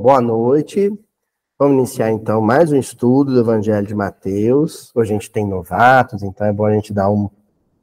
[0.00, 0.90] Boa noite.
[1.58, 4.90] Vamos iniciar então mais um estudo do Evangelho de Mateus.
[4.94, 7.28] Hoje a gente tem novatos, então é bom a gente dar um,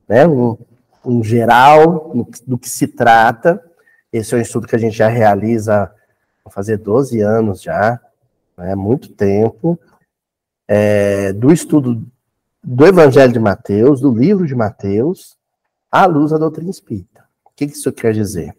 [0.10, 0.58] né, um,
[1.06, 2.12] um geral
[2.48, 3.64] do que se trata.
[4.12, 5.94] Esse é um estudo que a gente já realiza
[6.44, 8.02] há fazer 12 anos já,
[8.58, 9.80] né, muito tempo.
[10.68, 12.04] É, do estudo
[12.64, 15.38] do Evangelho de Mateus, do livro de Mateus,
[15.92, 17.26] à luz da doutrina espírita.
[17.46, 18.58] O que isso quer dizer?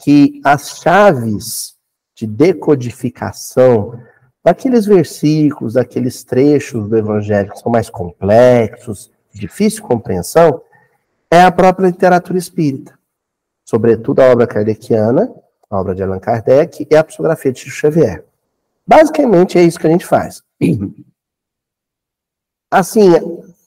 [0.00, 1.73] Que as chaves
[2.14, 4.00] de decodificação
[4.42, 10.60] daqueles versículos, daqueles trechos do Evangelho que são mais complexos, de difícil compreensão,
[11.30, 12.96] é a própria literatura espírita.
[13.64, 15.34] Sobretudo a obra kardeciana,
[15.70, 18.24] a obra de Allan Kardec e a psicografia de Chico Xavier.
[18.86, 20.42] Basicamente é isso que a gente faz.
[22.70, 23.08] Assim,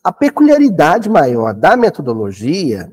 [0.04, 2.92] a peculiaridade maior da metodologia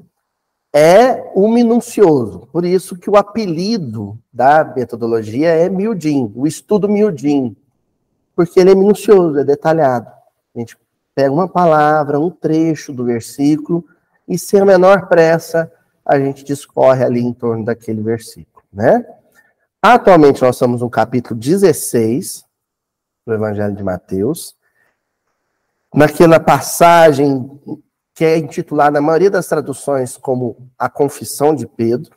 [0.74, 2.48] é o minucioso.
[2.50, 7.56] Por isso que o apelido da metodologia é miudinho, o estudo miudinho.
[8.34, 10.10] Porque ele é minucioso, é detalhado.
[10.54, 10.76] A gente
[11.14, 13.84] pega uma palavra, um trecho do versículo
[14.26, 15.70] e sem a menor pressa
[16.04, 19.06] a gente discorre ali em torno daquele versículo, né?
[19.80, 22.44] Atualmente nós estamos no capítulo 16
[23.26, 24.56] do Evangelho de Mateus.
[25.94, 27.48] Naquela passagem
[28.14, 32.16] que é intitulada, na maioria das traduções, como a Confissão de Pedro.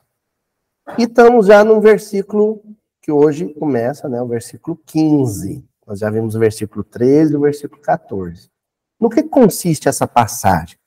[0.98, 2.64] E estamos já no versículo
[3.02, 5.68] que hoje começa, né, o versículo 15.
[5.86, 8.50] Nós já vimos o versículo 13 e o versículo 14.
[9.00, 10.78] No que consiste essa passagem?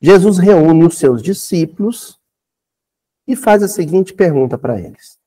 [0.00, 2.18] Jesus reúne os seus discípulos
[3.26, 5.18] e faz a seguinte pergunta para eles: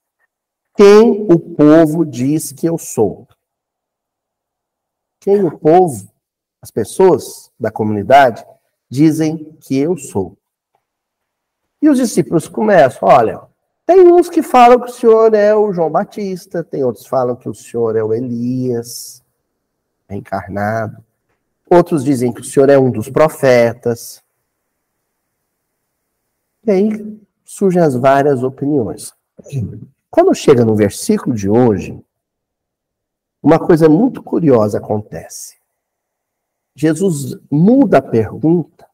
[0.76, 3.28] Quem o povo diz que eu sou?
[5.20, 6.10] Quem o povo,
[6.62, 8.44] as pessoas da comunidade,
[8.90, 10.36] dizem que eu sou.
[11.80, 13.40] E os discípulos começam, olha,
[13.86, 17.36] tem uns que falam que o senhor é o João Batista, tem outros que falam
[17.36, 19.22] que o senhor é o Elias,
[20.08, 21.02] reencarnado.
[21.68, 24.22] Outros dizem que o senhor é um dos profetas.
[26.66, 29.14] E aí surgem as várias opiniões.
[30.10, 31.98] Quando chega no versículo de hoje,
[33.42, 35.59] uma coisa muito curiosa acontece.
[36.80, 38.88] Jesus muda a pergunta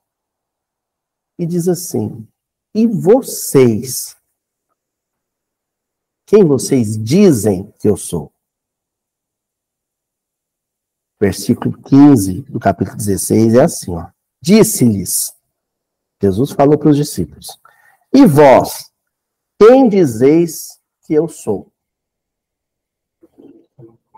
[1.38, 2.26] e diz assim:
[2.74, 4.16] E vocês?
[6.26, 8.32] Quem vocês dizem que eu sou?
[11.20, 14.10] Versículo 15 do capítulo 16 é assim, ó.
[14.42, 15.32] Disse-lhes,
[16.20, 17.56] Jesus falou para os discípulos:
[18.12, 18.90] E vós,
[19.60, 21.72] quem dizeis que eu sou?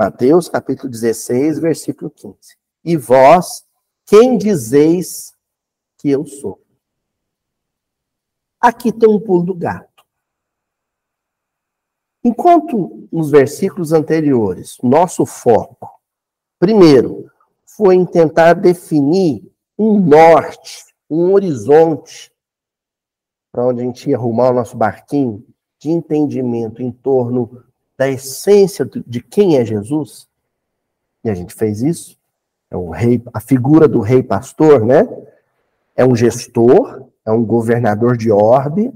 [0.00, 2.56] Mateus capítulo 16, versículo 15.
[2.84, 3.65] E vós,
[4.06, 5.34] quem dizeis
[5.99, 6.61] que eu sou?
[8.61, 10.05] Aqui tem um pulo do gato.
[12.25, 16.00] Enquanto nos versículos anteriores, nosso foco,
[16.59, 17.31] primeiro,
[17.65, 22.33] foi em tentar definir um norte, um horizonte,
[23.53, 25.47] para onde a gente ia arrumar o nosso barquinho,
[25.78, 27.65] de entendimento em torno
[27.97, 30.28] da essência de quem é Jesus,
[31.25, 32.17] e a gente fez isso,
[32.70, 35.08] é o rei, a figura do rei pastor, né?
[35.96, 38.92] É um gestor, é um governador de orbe,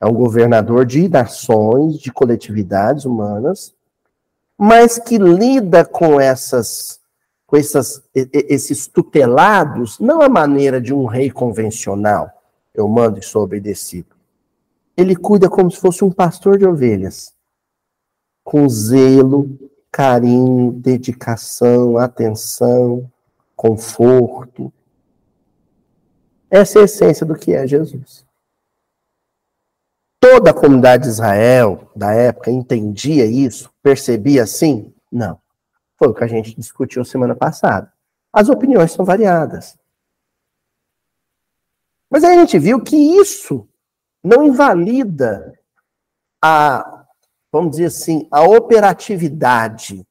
[0.00, 3.74] é um governador de nações, de coletividades humanas,
[4.56, 6.98] mas que lida com essas
[7.48, 12.30] com essas, esses tutelados, não a maneira de um rei convencional,
[12.74, 14.14] eu mando e sou obedecido.
[14.94, 17.32] Ele cuida como se fosse um pastor de ovelhas,
[18.44, 19.58] com zelo,
[19.98, 23.10] carinho, dedicação, atenção,
[23.56, 24.72] conforto.
[26.48, 28.24] Essa é a essência do que é Jesus.
[30.20, 34.94] Toda a comunidade de Israel da época entendia isso, percebia assim?
[35.10, 35.40] Não.
[35.96, 37.92] Foi o que a gente discutiu semana passada.
[38.32, 39.76] As opiniões são variadas.
[42.08, 43.68] Mas aí a gente viu que isso
[44.22, 45.58] não invalida
[46.40, 46.97] a
[47.52, 50.06] vamos dizer assim, a operatividade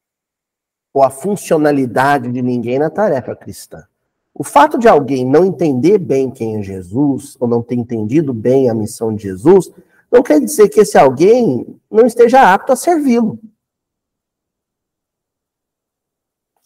[0.93, 3.87] ou a funcionalidade de ninguém na tarefa cristã.
[4.33, 8.69] O fato de alguém não entender bem quem é Jesus, ou não ter entendido bem
[8.69, 9.71] a missão de Jesus,
[10.11, 13.39] não quer dizer que esse alguém não esteja apto a servi-lo.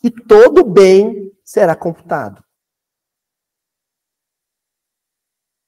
[0.03, 2.43] E todo bem será computado.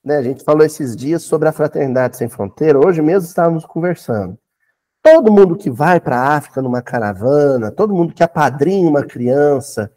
[0.03, 2.77] Né, a gente falou esses dias sobre a fraternidade sem fronteira.
[2.77, 4.37] Hoje mesmo estávamos conversando.
[5.03, 9.93] Todo mundo que vai para a África numa caravana, todo mundo que apadrinha uma criança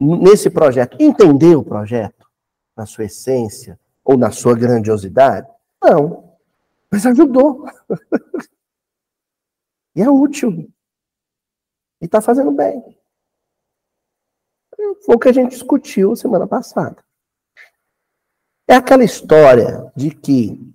[0.00, 2.26] nesse projeto, entendeu o projeto
[2.74, 5.46] na sua essência ou na sua grandiosidade?
[5.82, 6.32] Não.
[6.90, 7.66] Mas ajudou.
[9.96, 10.70] E é útil.
[12.00, 12.96] E está fazendo bem.
[15.04, 17.02] Foi o que a gente discutiu semana passada.
[18.68, 20.72] É aquela história de que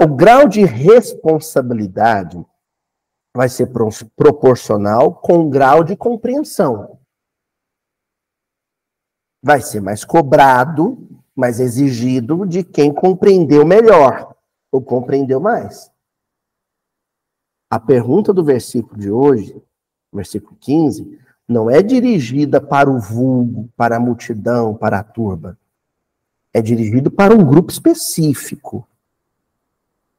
[0.00, 2.44] o grau de responsabilidade
[3.34, 6.98] vai ser pro, proporcional com o grau de compreensão.
[9.42, 14.34] Vai ser mais cobrado, mais exigido de quem compreendeu melhor
[14.70, 15.90] ou compreendeu mais.
[17.70, 19.62] A pergunta do versículo de hoje,
[20.12, 21.18] versículo 15,
[21.48, 25.58] não é dirigida para o vulgo, para a multidão, para a turba.
[26.52, 28.86] É dirigido para um grupo específico.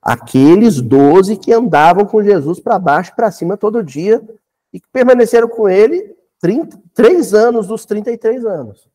[0.02, 4.22] Aqueles doze que andavam com Jesus para baixo e para cima todo dia
[4.74, 8.90] e que permaneceram com ele 30, três anos dos 33 anos.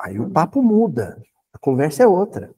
[0.00, 1.22] Aí o papo muda,
[1.52, 2.52] a conversa é outra.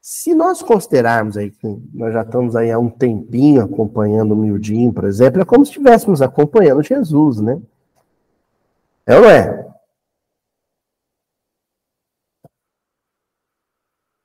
[0.00, 4.92] Se nós considerarmos aí que nós já estamos aí há um tempinho acompanhando o Mildinho,
[4.92, 7.60] por exemplo, é como se estivéssemos acompanhando Jesus, né?
[9.06, 9.69] É ou não é?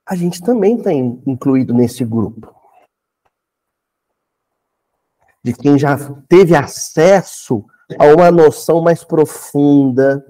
[0.06, 2.54] A gente também está incluído nesse grupo.
[5.42, 5.96] De quem já
[6.28, 7.64] teve acesso
[7.98, 10.24] a uma noção mais profunda,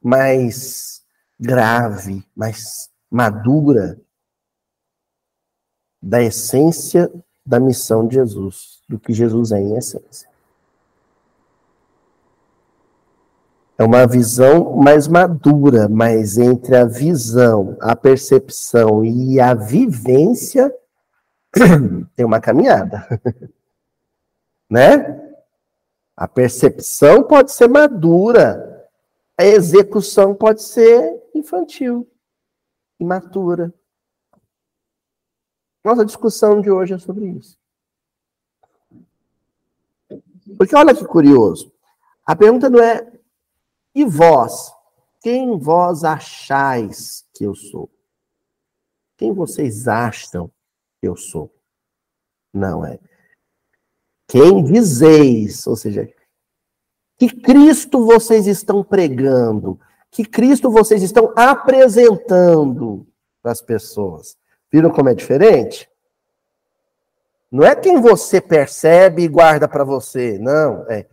[0.00, 1.02] mais
[1.38, 4.00] grave, mais madura
[6.00, 7.10] da essência
[7.44, 10.27] da missão de Jesus, do que Jesus é em essência.
[13.78, 20.74] É uma visão mais madura, mas entre a visão, a percepção e a vivência
[22.16, 23.06] tem uma caminhada.
[24.68, 25.32] né?
[26.16, 28.90] A percepção pode ser madura,
[29.38, 32.10] a execução pode ser infantil,
[32.98, 33.72] imatura.
[35.84, 37.56] Nossa discussão de hoje é sobre isso.
[40.58, 41.72] Porque olha que curioso.
[42.26, 43.17] A pergunta não é
[43.94, 44.72] e vós,
[45.20, 47.90] quem vós achais que eu sou?
[49.16, 50.50] Quem vocês acham
[51.00, 51.52] que eu sou?
[52.52, 52.98] Não é.
[54.28, 56.08] Quem dizeis, ou seja,
[57.16, 59.80] que Cristo vocês estão pregando,
[60.10, 63.06] que Cristo vocês estão apresentando
[63.42, 64.36] para as pessoas.
[64.70, 65.90] Viram como é diferente?
[67.50, 70.84] Não é quem você percebe e guarda para você, não.
[70.88, 71.06] É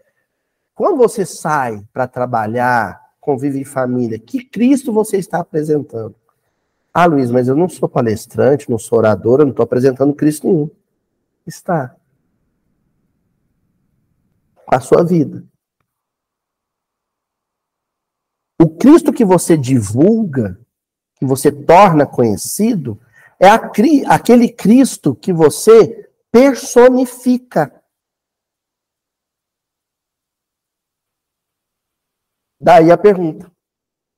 [0.75, 6.13] quando você sai para trabalhar, convive em família, que Cristo você está apresentando?
[6.93, 10.47] Ah, Luiz, mas eu não sou palestrante, não sou orador, eu não estou apresentando Cristo
[10.47, 10.69] nenhum.
[11.47, 11.95] Está.
[14.67, 15.43] A sua vida.
[18.61, 20.59] O Cristo que você divulga,
[21.15, 22.99] que você torna conhecido,
[23.39, 27.73] é aquele Cristo que você personifica.
[32.65, 33.51] Daí a pergunta.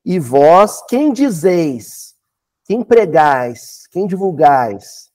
[0.05, 2.15] E vós, quem dizeis,
[2.63, 5.11] quem pregais, quem divulgais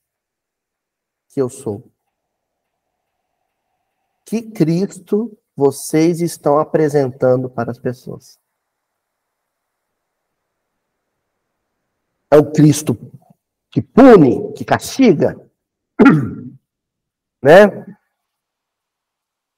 [1.29, 1.91] que eu sou?
[4.23, 8.39] Que Cristo vocês estão apresentando para as pessoas?
[12.29, 12.95] É o Cristo
[13.71, 15.43] que pune, que castiga?
[17.41, 17.97] né?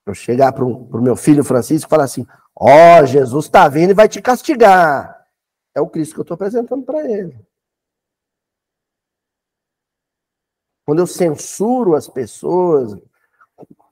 [0.06, 2.26] Eu chegar para o meu filho Francisco e falar assim:
[2.58, 5.28] Ó, oh, Jesus está vindo e vai te castigar.
[5.76, 7.38] É o Cristo que eu estou apresentando para ele.
[10.86, 12.98] Quando eu censuro as pessoas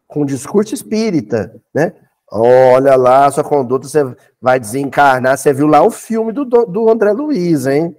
[0.07, 1.93] com discurso espírita, né?
[2.31, 3.99] Olha lá, sua conduta, você
[4.41, 5.37] vai desencarnar.
[5.37, 7.97] Você viu lá o filme do, do André Luiz, hein?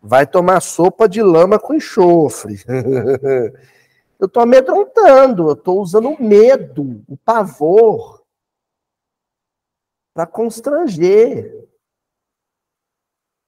[0.00, 2.62] Vai tomar sopa de lama com enxofre.
[4.20, 8.21] eu estou amedrontando, eu estou usando o medo, o pavor
[10.12, 11.68] para constranger.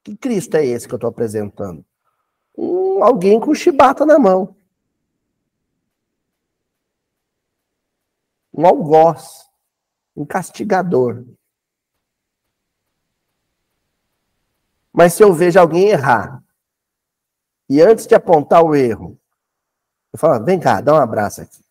[0.03, 1.83] Que Cristo é esse que eu estou apresentando?
[2.57, 4.55] Um, alguém com chibata na mão.
[8.53, 9.49] Um algoz.
[10.15, 11.25] Um castigador.
[14.93, 16.41] Mas se eu vejo alguém errar,
[17.67, 19.19] e antes de apontar o erro,
[20.13, 21.61] eu falo, vem cá, dá um abraço aqui.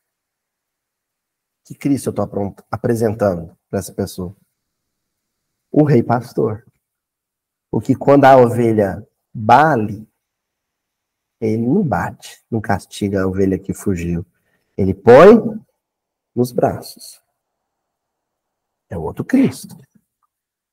[1.65, 4.37] Que Cristo eu estou apresentando para essa pessoa?
[5.77, 6.65] O rei pastor.
[7.69, 9.05] O que quando a ovelha
[9.35, 10.09] bale,
[11.41, 14.25] ele não bate, não castiga a ovelha que fugiu.
[14.77, 15.37] Ele põe
[16.33, 17.21] nos braços.
[18.89, 19.77] É o outro Cristo.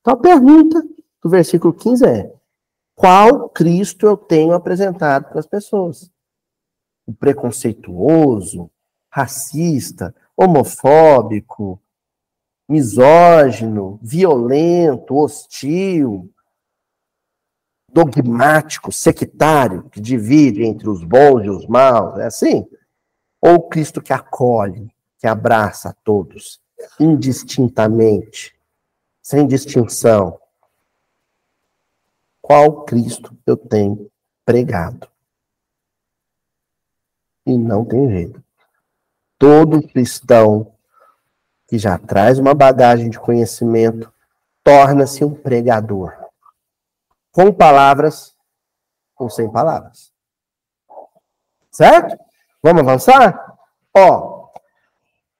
[0.01, 0.79] Então a pergunta
[1.19, 2.35] do versículo 15 é:
[2.93, 6.11] qual Cristo eu tenho apresentado para as pessoas.
[7.07, 8.69] O preconceituoso,
[9.09, 11.81] racista, homofóbico,
[12.71, 16.33] misógino, violento, hostil,
[17.91, 22.65] dogmático, sectário, que divide entre os bons e os maus, é assim?
[23.41, 26.61] Ou Cristo que acolhe, que abraça a todos,
[26.97, 28.55] indistintamente,
[29.21, 30.39] sem distinção?
[32.41, 34.09] Qual Cristo eu tenho
[34.45, 35.09] pregado?
[37.45, 38.41] E não tem jeito.
[39.37, 40.71] Todo cristão
[41.71, 44.11] que já traz uma bagagem de conhecimento
[44.61, 46.13] torna-se um pregador
[47.31, 48.35] com palavras
[49.17, 50.11] ou sem palavras.
[51.71, 52.21] Certo?
[52.61, 53.55] Vamos avançar?
[53.95, 54.49] Ó,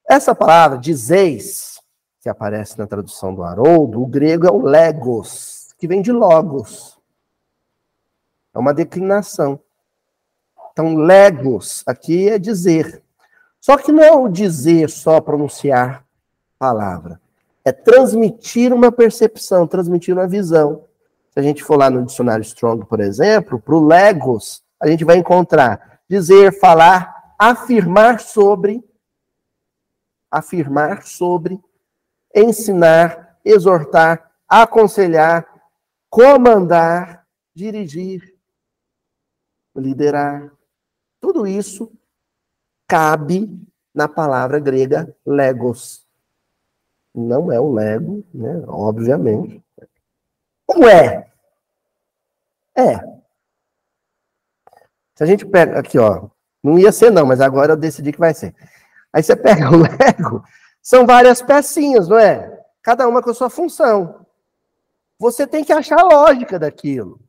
[0.10, 1.82] essa palavra, dizeis,
[2.22, 6.98] que aparece na tradução do Haroldo, o grego é o legos, que vem de logos.
[8.54, 9.60] É uma declinação.
[10.72, 13.04] Então, legos aqui é dizer.
[13.60, 16.10] Só que não é o dizer só pronunciar
[16.62, 17.20] palavra.
[17.66, 20.86] É transmitir uma percepção, transmitir uma visão.
[21.32, 25.04] Se a gente for lá no dicionário Strong, por exemplo, para o Legos, a gente
[25.04, 28.84] vai encontrar dizer, falar, afirmar sobre,
[30.30, 31.60] afirmar sobre,
[32.36, 35.48] ensinar, exortar, aconselhar,
[36.10, 37.26] comandar,
[37.56, 38.36] dirigir,
[39.76, 40.52] liderar.
[41.20, 41.92] Tudo isso
[42.88, 43.50] cabe
[43.96, 46.11] na palavra grega legos.
[47.14, 48.64] Não é o lego, né?
[48.68, 49.62] Obviamente.
[50.66, 51.30] Como é?
[52.76, 52.98] É.
[55.16, 56.30] Se a gente pega aqui, ó,
[56.64, 58.56] não ia ser não, mas agora eu decidi que vai ser.
[59.12, 60.44] Aí você pega o Lego,
[60.82, 62.60] são várias pecinhas, não é?
[62.82, 64.26] Cada uma com a sua função.
[65.20, 67.20] Você tem que achar a lógica daquilo.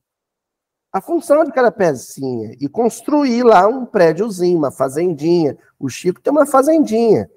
[0.93, 5.59] A função de cada pecinha e construir lá um prédiozinho, uma fazendinha.
[5.79, 7.31] O Chico tem uma fazendinha.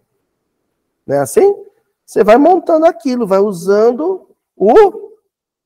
[1.08, 1.65] Não é assim?
[2.06, 5.18] Você vai montando aquilo, vai usando o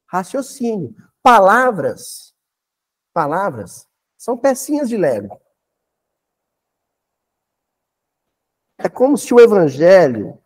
[0.08, 0.96] raciocínio.
[1.22, 2.34] Palavras,
[3.14, 5.40] palavras são pecinhas de Lego.
[8.78, 10.42] É como se o evangelho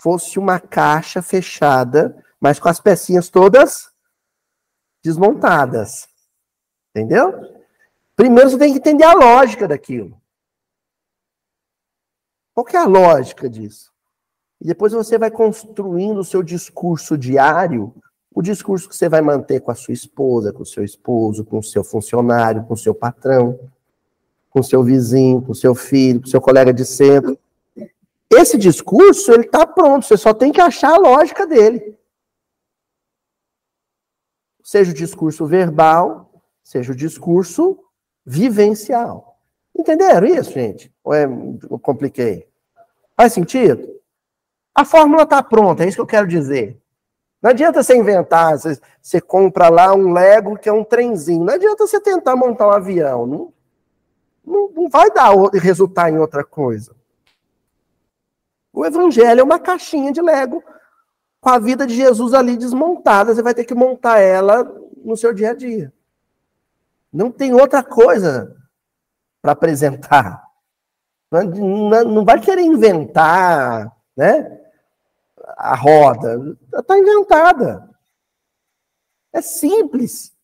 [0.00, 3.94] fosse uma caixa fechada, mas com as pecinhas todas
[5.04, 6.08] desmontadas.
[6.90, 7.32] Entendeu?
[8.16, 10.20] Primeiro você tem que entender a lógica daquilo.
[12.52, 13.89] Qual é a lógica disso?
[14.60, 17.94] E depois você vai construindo o seu discurso diário,
[18.32, 21.58] o discurso que você vai manter com a sua esposa, com o seu esposo, com
[21.58, 23.58] o seu funcionário, com o seu patrão,
[24.50, 27.38] com o seu vizinho, com o seu filho, com o seu colega de centro.
[28.30, 31.98] Esse discurso, ele está pronto, você só tem que achar a lógica dele.
[34.62, 36.30] Seja o discurso verbal,
[36.62, 37.78] seja o discurso
[38.24, 39.38] vivencial.
[39.76, 40.92] Entenderam isso, gente?
[41.02, 42.46] Ou é, eu compliquei?
[43.16, 43.99] Faz sentido?
[44.80, 46.80] A fórmula está pronta, é isso que eu quero dizer.
[47.42, 51.44] Não adianta você inventar, você, você, compra lá um Lego que é um trenzinho.
[51.44, 53.26] Não adianta você tentar montar um avião.
[53.26, 53.52] Não,
[54.42, 56.96] não, não vai dar resultar em outra coisa.
[58.72, 60.64] O evangelho é uma caixinha de Lego
[61.42, 63.34] com a vida de Jesus ali desmontada.
[63.34, 64.64] Você vai ter que montar ela
[65.04, 65.92] no seu dia a dia.
[67.12, 68.56] Não tem outra coisa
[69.42, 70.42] para apresentar.
[71.30, 74.59] Não, não, não vai querer inventar, né?
[75.60, 76.56] A roda.
[76.74, 77.88] Está inventada.
[79.32, 80.34] É simples.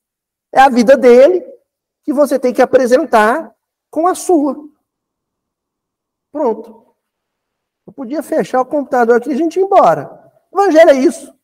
[0.52, 1.44] É a vida dele
[2.04, 3.54] que você tem que apresentar
[3.90, 4.56] com a sua.
[6.30, 6.94] Pronto.
[7.86, 10.30] Eu podia fechar o computador aqui e a gente ir embora.
[10.52, 11.34] O evangelho é isso.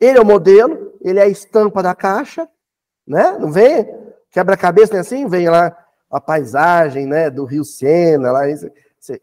[0.00, 2.48] Ele é o modelo, ele é a estampa da caixa,
[3.06, 3.38] né?
[3.38, 3.86] Não vem
[4.30, 5.00] quebra-cabeça, né?
[5.00, 5.76] Assim, vem lá
[6.10, 8.42] a paisagem, né, do Rio Sena, lá,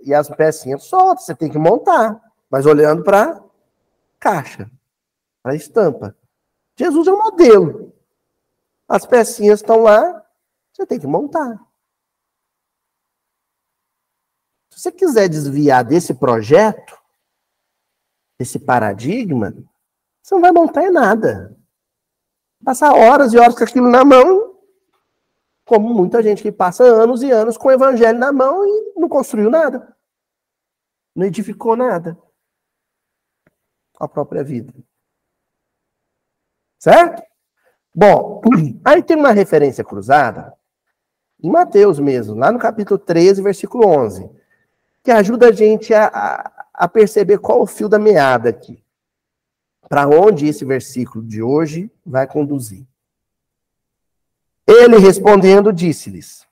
[0.01, 3.41] e as pecinhas soltas, você tem que montar mas olhando para
[4.19, 4.69] caixa,
[5.43, 6.15] para estampa.
[6.75, 7.93] Jesus é o modelo.
[8.87, 10.25] As pecinhas estão lá,
[10.73, 11.59] você tem que montar.
[14.71, 16.97] Se você quiser desviar desse projeto,
[18.37, 19.53] desse paradigma,
[20.21, 21.55] você não vai montar em nada.
[22.63, 24.57] Passar horas e horas com aquilo na mão,
[25.65, 29.07] como muita gente que passa anos e anos com o evangelho na mão e não
[29.07, 29.95] construiu nada.
[31.15, 32.17] Não edificou nada
[33.99, 34.73] a própria vida.
[36.79, 37.21] Certo?
[37.93, 38.41] Bom,
[38.85, 40.53] aí tem uma referência cruzada
[41.41, 44.29] em Mateus mesmo, lá no capítulo 13, versículo 11,
[45.03, 48.83] que ajuda a gente a, a, a perceber qual o fio da meada aqui.
[49.87, 52.85] para onde esse versículo de hoje vai conduzir.
[54.67, 56.45] Ele respondendo disse-lhes: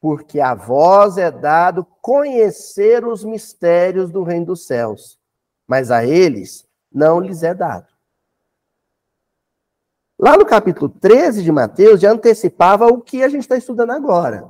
[0.00, 5.18] Porque a vós é dado conhecer os mistérios do reino dos céus,
[5.66, 7.92] mas a eles não lhes é dado.
[10.18, 14.48] Lá no capítulo 13 de Mateus já antecipava o que a gente está estudando agora.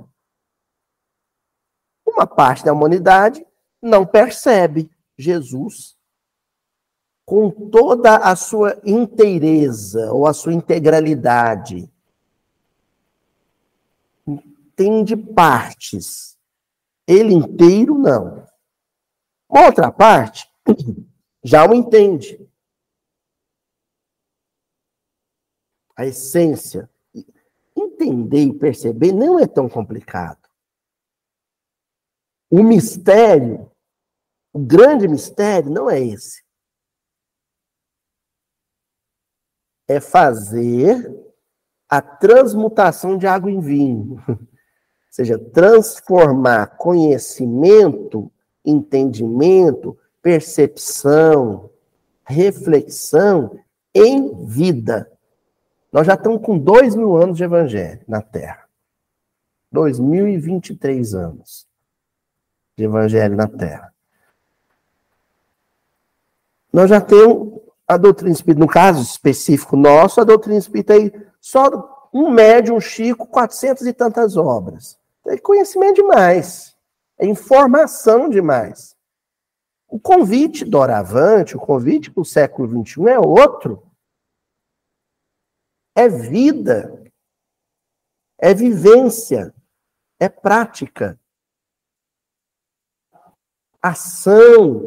[2.07, 3.45] Uma parte da humanidade
[3.81, 5.97] não percebe Jesus
[7.25, 11.91] com toda a sua inteireza ou a sua integralidade.
[14.27, 16.37] Entende partes.
[17.07, 18.47] Ele inteiro, não.
[19.49, 20.49] Uma outra parte
[21.45, 22.41] já o entende.
[25.95, 26.91] A essência.
[27.77, 30.49] Entender e perceber não é tão complicado.
[32.51, 33.71] O mistério,
[34.53, 36.43] o grande mistério, não é esse.
[39.87, 41.13] É fazer
[41.89, 44.17] a transmutação de água em vinho.
[44.29, 44.39] Ou
[45.11, 48.33] seja, transformar conhecimento,
[48.65, 51.69] entendimento, percepção,
[52.25, 53.61] reflexão
[53.95, 55.13] em vida.
[55.93, 58.65] Nós já estamos com dois mil anos de evangelho na Terra.
[59.71, 61.69] 2023 anos
[62.75, 63.93] de evangelho na Terra.
[66.73, 72.09] Nós já temos a doutrina espírita, no caso específico nosso, a doutrina espírita aí, só
[72.15, 74.99] um médium Chico, 400 e tantas obras.
[75.27, 76.75] É conhecimento demais.
[77.19, 78.94] É informação demais.
[79.95, 83.81] O convite doravante, o convite para o século XXI é outro.
[85.95, 87.01] É vida.
[88.37, 89.55] É vivência.
[90.19, 91.17] É prática.
[93.81, 94.83] Ação.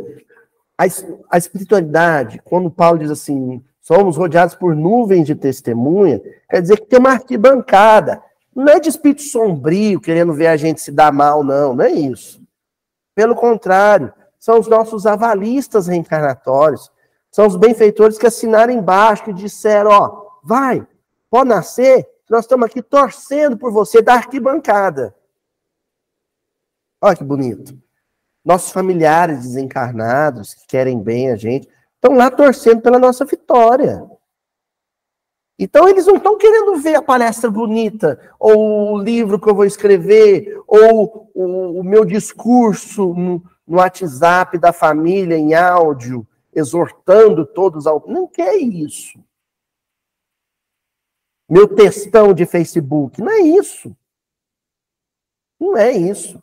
[0.77, 0.83] A,
[1.31, 6.85] a espiritualidade, quando Paulo diz assim, somos rodeados por nuvens de testemunha, quer dizer que
[6.85, 8.21] tem uma arquibancada.
[8.53, 11.73] Não é de espírito sombrio, querendo ver a gente se dar mal, não.
[11.73, 12.45] Não é isso.
[13.15, 16.91] Pelo contrário, são os nossos avalistas reencarnatórios,
[17.31, 20.85] são os benfeitores que assinaram embaixo, que disseram, ó, vai,
[21.29, 25.15] pode nascer, nós estamos aqui torcendo por você da arquibancada.
[27.01, 27.77] Olha que bonito.
[28.43, 34.03] Nossos familiares desencarnados, que querem bem a gente, estão lá torcendo pela nossa vitória.
[35.59, 39.65] Então, eles não estão querendo ver a palestra bonita, ou o livro que eu vou
[39.65, 48.05] escrever, ou o, o meu discurso no, WhatsApp da família em áudio, exortando todos ao.
[48.07, 49.23] Não quer isso.
[51.49, 53.21] Meu textão de Facebook.
[53.21, 53.95] Não é isso.
[55.59, 56.41] Não é isso.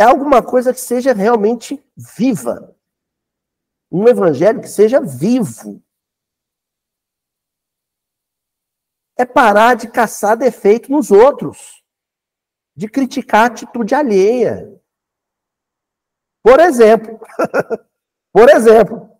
[0.00, 2.76] É alguma coisa que seja realmente viva.
[3.90, 5.82] Um evangelho que seja vivo.
[9.16, 11.81] É parar de caçar defeito nos outros
[12.74, 14.80] de criticar a atitude alheia.
[16.42, 17.20] Por exemplo,
[18.32, 19.10] por exemplo,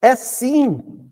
[0.00, 1.10] é sim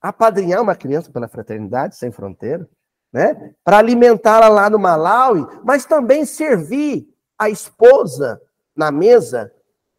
[0.00, 2.68] apadrinhar uma criança pela fraternidade sem fronteira,
[3.12, 3.54] né?
[3.64, 8.40] Para alimentá-la lá no Malawi, mas também servir a esposa
[8.74, 9.52] na mesa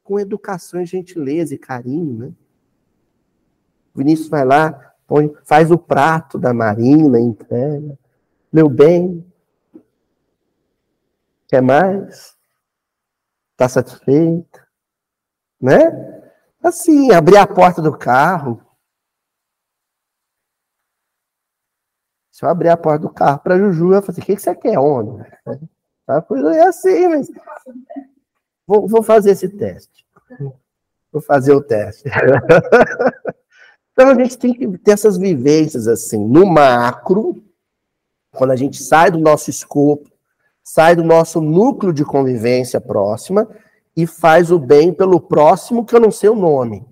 [0.04, 2.34] com educação, gentileza e carinho, né?
[3.94, 7.98] O Vinícius vai lá, põe, faz o prato da Marina, entrega
[8.52, 9.26] meu bem,
[11.48, 12.38] quer mais?
[13.52, 14.66] Está satisfeito?
[15.60, 15.82] Né?
[16.62, 18.62] Assim, abrir a porta do carro.
[22.32, 24.42] Se eu abrir a porta do carro para Juju, eu falo assim: o que, que
[24.42, 25.26] você quer, homem?
[26.08, 27.32] A coisa é assim, mas.
[28.66, 30.06] Vou, vou fazer esse teste.
[31.12, 32.08] Vou fazer o teste.
[33.92, 37.44] então a gente tem que ter essas vivências assim, no macro,
[38.38, 40.10] quando a gente sai do nosso escopo,
[40.63, 43.50] sai do nosso núcleo de convivência próxima
[43.95, 46.88] e faz o bem pelo próximo que eu não sei o nome.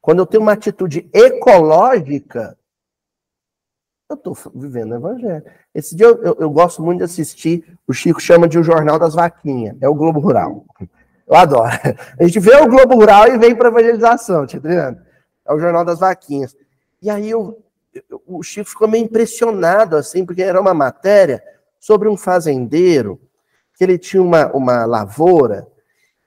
[0.00, 2.56] Quando eu tenho uma atitude ecológica,
[4.10, 5.44] eu estou vivendo o evangelho.
[5.74, 8.98] Esse dia eu, eu, eu, gosto muito de assistir, o Chico chama de O Jornal
[8.98, 10.64] das Vaquinhas, é o Globo Rural.
[11.26, 11.70] Eu adoro.
[12.18, 14.98] A gente vê o Globo Rural e vem para evangelização, tá entendendo?
[15.46, 16.54] É o Jornal das Vaquinhas.
[17.00, 17.62] E aí eu,
[18.26, 21.42] o Chico ficou meio impressionado, assim, porque era uma matéria
[21.80, 23.20] sobre um fazendeiro,
[23.76, 25.66] que ele tinha uma, uma lavoura,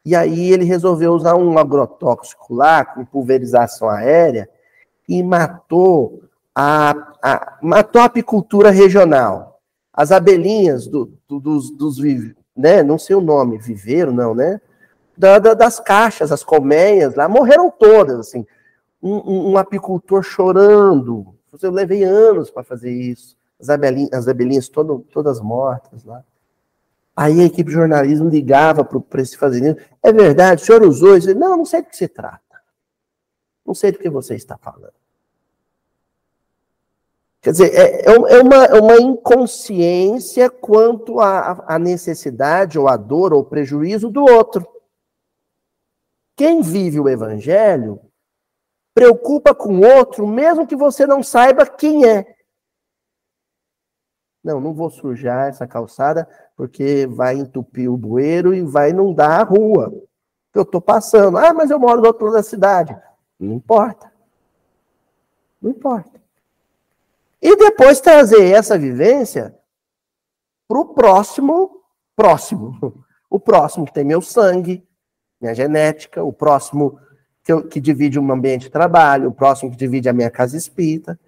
[0.03, 4.49] e aí ele resolveu usar um agrotóxico lá, com pulverização aérea,
[5.07, 6.23] e matou
[6.55, 9.59] a, a, matou a apicultura regional.
[9.93, 11.97] As abelhinhas do, do, dos, dos
[12.55, 12.83] né?
[12.83, 14.59] Não sei o nome, viveiro, não, né?
[15.17, 18.45] Da, da, das caixas, as colmeias lá, morreram todas, assim.
[19.01, 21.35] Um, um, um apicultor chorando.
[21.61, 23.35] Eu levei anos para fazer isso.
[23.59, 26.23] As abelhinhas, as abelhinhas todo, todas mortas lá.
[27.15, 29.77] Aí a equipe de jornalismo ligava para esse fazendeiro.
[30.01, 31.33] É verdade, o senhor usou isso?
[31.35, 32.41] Não, não sei do que se trata.
[33.65, 34.93] Não sei do que você está falando.
[37.41, 42.95] Quer dizer, é, é, é uma, é uma inconsciência quanto à, à necessidade, ou à
[42.95, 44.65] dor, ou prejuízo do outro.
[46.35, 47.99] Quem vive o evangelho
[48.93, 52.35] preocupa com o outro, mesmo que você não saiba quem é.
[54.43, 59.43] Não, não vou sujar essa calçada porque vai entupir o bueiro e vai inundar a
[59.43, 59.93] rua.
[60.53, 61.37] Eu estou passando.
[61.37, 62.97] Ah, mas eu moro no outro lado da cidade.
[63.39, 64.11] Não importa.
[65.61, 66.19] Não importa.
[67.41, 69.55] E depois trazer essa vivência
[70.67, 71.83] para o próximo,
[72.15, 73.05] próximo.
[73.29, 74.85] O próximo tem meu sangue,
[75.39, 76.99] minha genética, o próximo
[77.43, 80.57] que, eu, que divide um ambiente de trabalho, o próximo que divide a minha casa
[80.57, 81.19] espírita,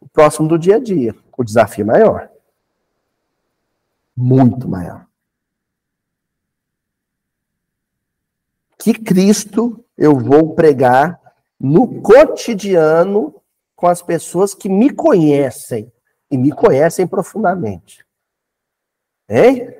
[0.00, 1.14] o próximo do dia a dia.
[1.36, 2.30] O desafio maior.
[4.16, 5.06] Muito maior.
[8.78, 11.20] Que Cristo eu vou pregar
[11.58, 13.34] no cotidiano
[13.74, 15.90] com as pessoas que me conhecem
[16.30, 18.04] e me conhecem profundamente.
[19.28, 19.74] Hein?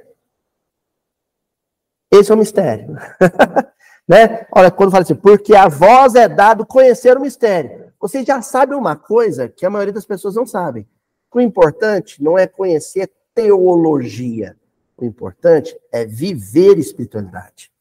[2.11, 2.97] Esse é o mistério.
[4.07, 4.47] né?
[4.53, 7.93] Olha, quando fala assim, porque a voz é dado conhecer o mistério.
[7.99, 10.87] Vocês já sabem uma coisa que a maioria das pessoas não sabem.
[11.33, 14.57] O importante não é conhecer teologia.
[14.97, 17.73] O importante é viver espiritualidade.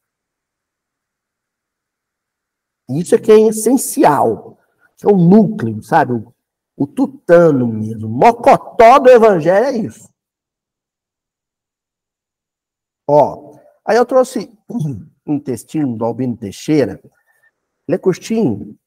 [2.90, 4.58] Isso é que é essencial,
[4.98, 6.14] que é o núcleo, sabe?
[6.14, 6.34] O,
[6.76, 10.10] o tutano mesmo, o mocotó do evangelho é isso.
[13.08, 13.56] Ó,
[13.86, 14.50] aí eu trouxe
[15.40, 17.00] textinho do Albino Teixeira,
[17.88, 18.78] ele é curtinho,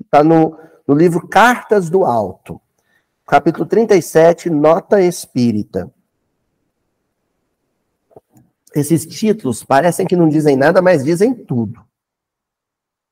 [0.00, 2.60] está no, no livro Cartas do Alto,
[3.26, 5.92] capítulo 37, Nota Espírita.
[8.74, 11.80] Esses títulos parecem que não dizem nada, mas dizem tudo.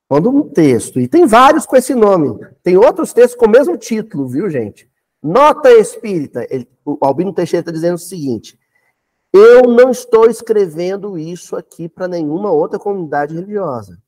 [0.09, 3.77] Quando um texto, e tem vários com esse nome, tem outros textos com o mesmo
[3.77, 4.91] título, viu, gente?
[5.23, 6.47] Nota espírita.
[6.51, 8.59] Ele, o Albino Teixeira está dizendo o seguinte:
[9.33, 14.03] eu não estou escrevendo isso aqui para nenhuma outra comunidade religiosa.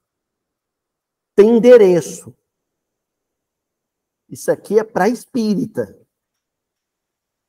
[1.34, 2.34] Tem endereço.
[4.28, 5.96] Isso aqui é para espírita.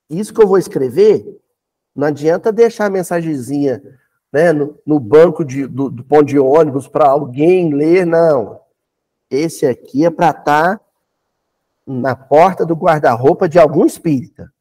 [0.10, 1.42] Isso que eu vou escrever,
[1.96, 3.82] não adianta deixar a mensagenzinha
[4.32, 8.62] né, no, no banco de, do, do pão de ônibus para alguém ler, não.
[9.30, 10.86] Esse aqui é para estar tá
[11.86, 14.52] na porta do guarda-roupa de algum espírita.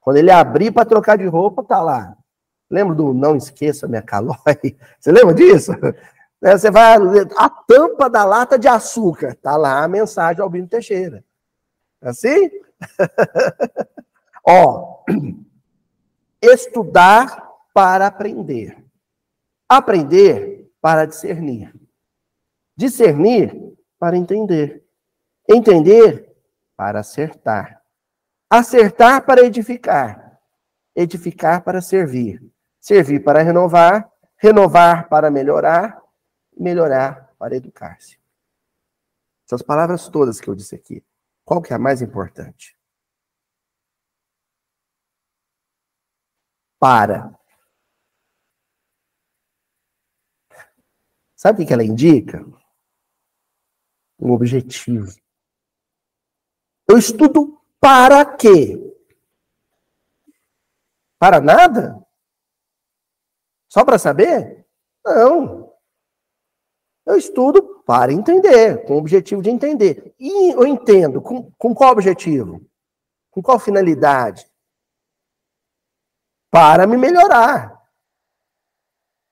[0.00, 2.16] Quando ele abrir para trocar de roupa, tá lá.
[2.70, 4.36] Lembra do Não Esqueça Minha Calói?
[4.98, 5.72] Você lembra disso?
[6.38, 6.96] Né, você vai
[7.34, 11.24] a tampa da lata de açúcar, tá lá a mensagem ao Albino Teixeira.
[11.98, 12.50] Assim?
[14.46, 15.02] Ó,
[16.42, 18.76] estudar para aprender.
[19.66, 21.74] Aprender para discernir.
[22.76, 24.84] Discernir para entender.
[25.48, 26.36] Entender
[26.76, 27.82] para acertar.
[28.48, 30.38] Acertar para edificar.
[30.94, 32.40] Edificar para servir.
[32.86, 34.12] Servir para renovar.
[34.36, 36.00] Renovar para melhorar.
[36.56, 38.16] Melhorar para educar-se.
[39.44, 41.04] Essas palavras todas que eu disse aqui,
[41.44, 42.78] qual que é a mais importante?
[46.78, 47.36] Para.
[51.34, 52.38] Sabe o que ela indica?
[54.16, 55.10] Um objetivo.
[56.88, 58.78] Eu estudo para quê?
[61.18, 62.05] Para nada?
[63.76, 64.66] Só para saber?
[65.04, 65.70] Não.
[67.04, 70.14] Eu estudo para entender, com o objetivo de entender.
[70.18, 72.64] E eu entendo, com, com qual objetivo?
[73.30, 74.50] Com qual finalidade?
[76.50, 77.78] Para me melhorar.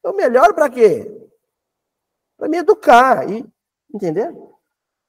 [0.02, 1.10] Eu melhoro para quê?
[2.36, 3.30] para me educar.
[3.30, 3.46] E,
[3.94, 4.58] entendeu?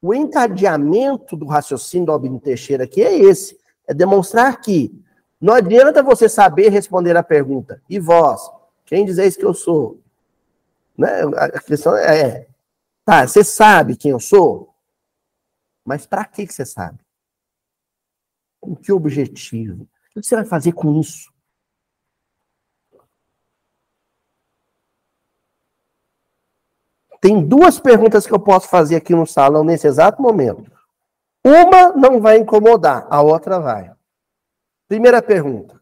[0.02, 4.98] O encadeamento do raciocínio do Albino Teixeira aqui é esse: é demonstrar que
[5.42, 8.50] não adianta você saber responder a pergunta, e vós,
[8.86, 10.00] quem dizeis que eu sou?
[10.98, 11.10] Né?
[11.38, 12.48] A questão é, é,
[13.04, 14.74] tá, você sabe quem eu sou?
[15.84, 17.00] Mas para que você sabe?
[18.60, 19.84] Com que objetivo?
[19.84, 21.34] O que você vai fazer com isso?
[27.22, 30.72] Tem duas perguntas que eu posso fazer aqui no salão nesse exato momento.
[31.44, 33.92] Uma não vai incomodar, a outra vai.
[34.88, 35.82] Primeira pergunta: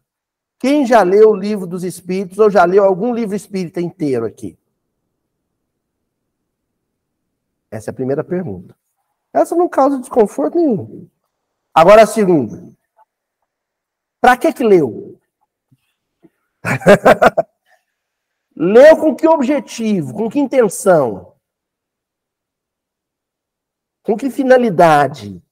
[0.64, 4.58] Quem já leu o livro dos Espíritos ou já leu algum livro espírita inteiro aqui?
[7.70, 8.74] Essa é a primeira pergunta.
[9.30, 11.06] Essa não causa desconforto nenhum.
[11.74, 12.66] Agora a segunda.
[14.22, 15.20] Para que que leu?
[18.56, 20.14] leu com que objetivo?
[20.14, 21.36] Com que intenção?
[24.02, 25.42] Com que finalidade?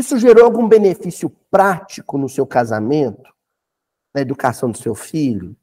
[0.00, 3.34] Isso gerou algum benefício prático no seu casamento?
[4.14, 5.54] Na educação do seu filho?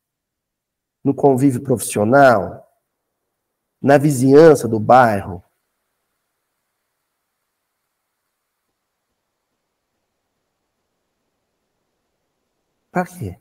[1.03, 2.71] No convívio profissional?
[3.81, 5.43] Na vizinhança do bairro?
[12.91, 13.39] Para quê?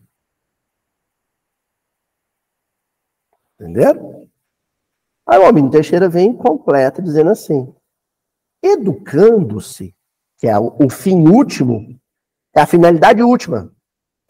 [3.60, 4.30] Entenderam?
[5.26, 7.74] Aí o homem Teixeira vem completa dizendo assim:
[8.62, 9.95] educando-se,
[10.38, 11.98] que é o, fim último,
[12.54, 13.72] é a finalidade última.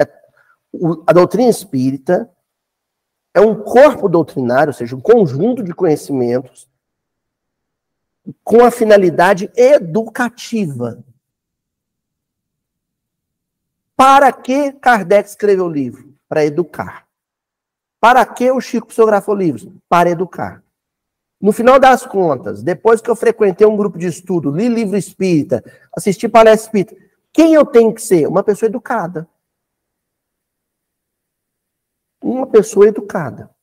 [0.00, 0.04] É,
[0.72, 2.30] o, a doutrina espírita
[3.34, 6.68] é um corpo doutrinário, ou seja, um conjunto de conhecimentos
[8.42, 11.04] com a finalidade educativa.
[13.94, 16.14] Para que Kardec escreveu o livro?
[16.28, 17.06] Para educar.
[18.00, 19.68] Para que o Chico psicografou livros?
[19.88, 20.62] Para educar.
[21.40, 25.62] No final das contas, depois que eu frequentei um grupo de estudo, li livro espírita,
[25.94, 26.96] assisti palestra espírita,
[27.32, 28.26] quem eu tenho que ser?
[28.26, 29.28] Uma pessoa educada.
[32.22, 33.54] Uma pessoa educada.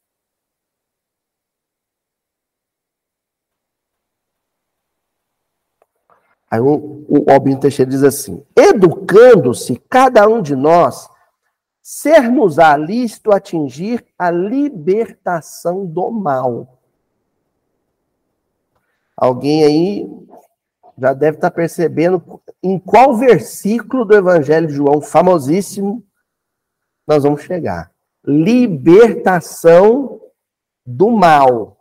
[6.53, 11.09] Aí o, o Albino Teixeira diz assim: educando-se cada um de nós,
[11.81, 16.82] ser-nos-á lícito atingir a libertação do mal.
[19.15, 20.23] Alguém aí
[20.97, 26.03] já deve estar percebendo em qual versículo do Evangelho de João, famosíssimo,
[27.07, 27.91] nós vamos chegar.
[28.25, 30.21] Libertação
[30.85, 31.77] do mal.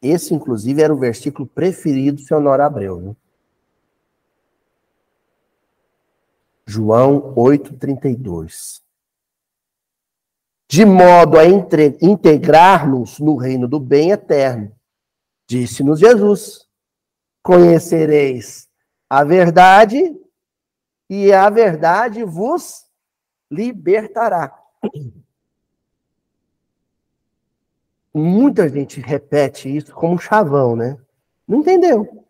[0.00, 2.98] Esse, inclusive, era o versículo preferido do seu Honor Abreu.
[2.98, 3.16] Viu?
[6.64, 8.80] João 8,32.
[10.68, 14.77] De modo a integrar-nos no reino do bem eterno
[15.48, 16.68] Disse-nos Jesus:
[17.42, 18.68] Conhecereis
[19.08, 20.14] a verdade,
[21.08, 22.86] e a verdade vos
[23.50, 24.54] libertará.
[28.12, 30.98] Muita gente repete isso como chavão, né?
[31.46, 32.26] Não entendeu.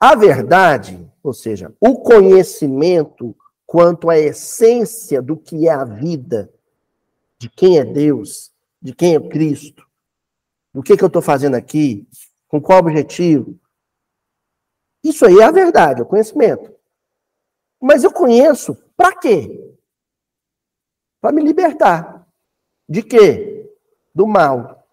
[0.00, 6.50] A verdade, ou seja, o conhecimento quanto à essência do que é a vida,
[7.38, 9.83] de quem é Deus, de quem é Cristo,
[10.74, 12.06] do que, que eu estou fazendo aqui,
[12.48, 13.56] com qual objetivo.
[15.04, 16.74] Isso aí é a verdade, é o conhecimento.
[17.80, 19.78] Mas eu conheço para quê?
[21.20, 22.26] Para me libertar.
[22.88, 23.72] De quê?
[24.12, 24.84] Do mal.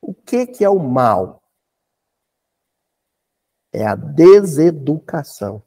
[0.00, 1.42] O que, que é o mal?
[3.70, 5.62] É a deseducação.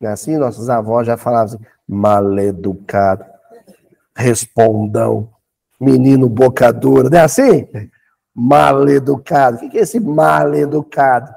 [0.00, 0.36] Não é assim?
[0.36, 3.33] Nossos avós já falavam assim, maleducado
[4.14, 5.30] respondão,
[5.80, 7.68] menino boca dura, não é assim?
[8.34, 9.56] Mal educado.
[9.56, 11.34] O que é esse mal educado?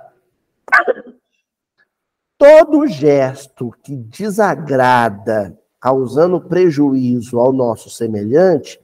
[2.38, 8.80] Todo gesto que desagrada, causando prejuízo ao nosso semelhante,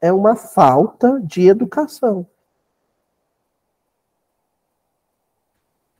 [0.00, 2.26] é uma falta de educação.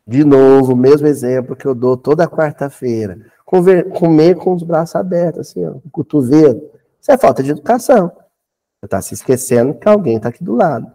[0.07, 3.19] De novo, o mesmo exemplo que eu dou toda quarta-feira.
[3.47, 6.71] Comer com os braços abertos, assim, ó, o cotovelo.
[7.03, 8.11] Isso é falta de educação.
[8.11, 10.87] Você está se esquecendo que alguém está aqui do lado.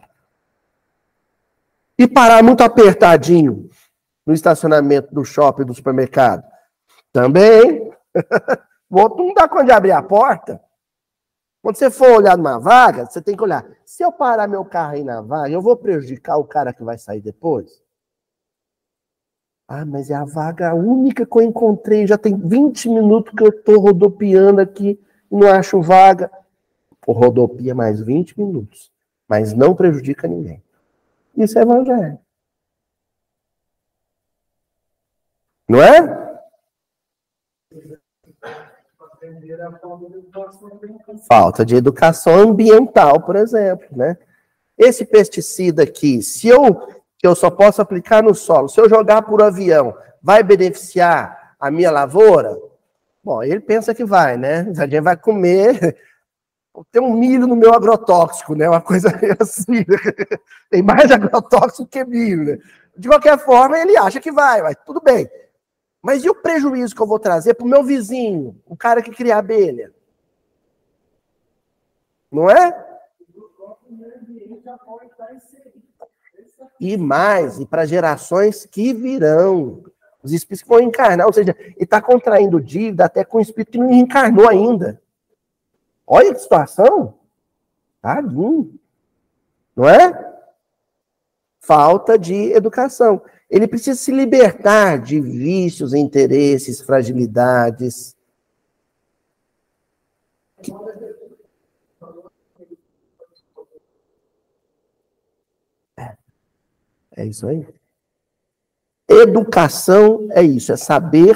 [1.99, 3.69] E parar muito apertadinho
[4.25, 6.45] no estacionamento do shopping, do supermercado.
[7.11, 7.91] Também.
[8.89, 10.61] não dá de abrir a porta.
[11.61, 13.65] Quando você for olhar numa vaga, você tem que olhar.
[13.85, 16.97] Se eu parar meu carro aí na vaga, eu vou prejudicar o cara que vai
[16.97, 17.83] sair depois?
[19.67, 22.07] Ah, mas é a vaga única que eu encontrei.
[22.07, 24.97] Já tem 20 minutos que eu estou rodopiando aqui
[25.29, 26.31] não acho vaga,
[27.07, 28.91] rodopia mais 20 minutos,
[29.27, 30.61] mas não prejudica ninguém.
[31.35, 32.19] Isso é evangelho.
[35.67, 36.27] Não é?
[41.27, 44.17] Falta de educação ambiental, por exemplo, né?
[44.77, 49.23] Esse pesticida aqui, se eu que eu só posso aplicar no solo, se eu jogar
[49.23, 52.55] por avião, vai beneficiar a minha lavoura?
[53.27, 54.73] Bom, ele pensa que vai, né?
[54.73, 55.97] Gente vai comer
[56.93, 58.69] tem um milho no meu agrotóxico, né?
[58.69, 59.83] Uma coisa assim.
[60.71, 62.57] tem mais agrotóxico que milho, né?
[62.95, 65.29] De qualquer forma, ele acha que vai, mas tudo bem.
[66.01, 69.11] Mas e o prejuízo que eu vou trazer para o meu vizinho, o cara que
[69.11, 69.93] cria abelha?
[72.31, 72.85] Não é?
[76.79, 79.83] E mais, e para gerações que virão.
[80.23, 83.71] Os espíritos que vão encarnar, ou seja, ele está contraindo dívida até com o espírito
[83.71, 85.01] que não encarnou ainda.
[86.05, 87.17] Olha que situação.
[88.01, 88.79] Tadinho.
[89.75, 90.35] Não é?
[91.59, 93.21] Falta de educação.
[93.49, 98.15] Ele precisa se libertar de vícios, interesses, fragilidades.
[105.97, 106.17] É,
[107.15, 107.67] é isso aí.
[109.09, 111.35] Educação é isso, é saber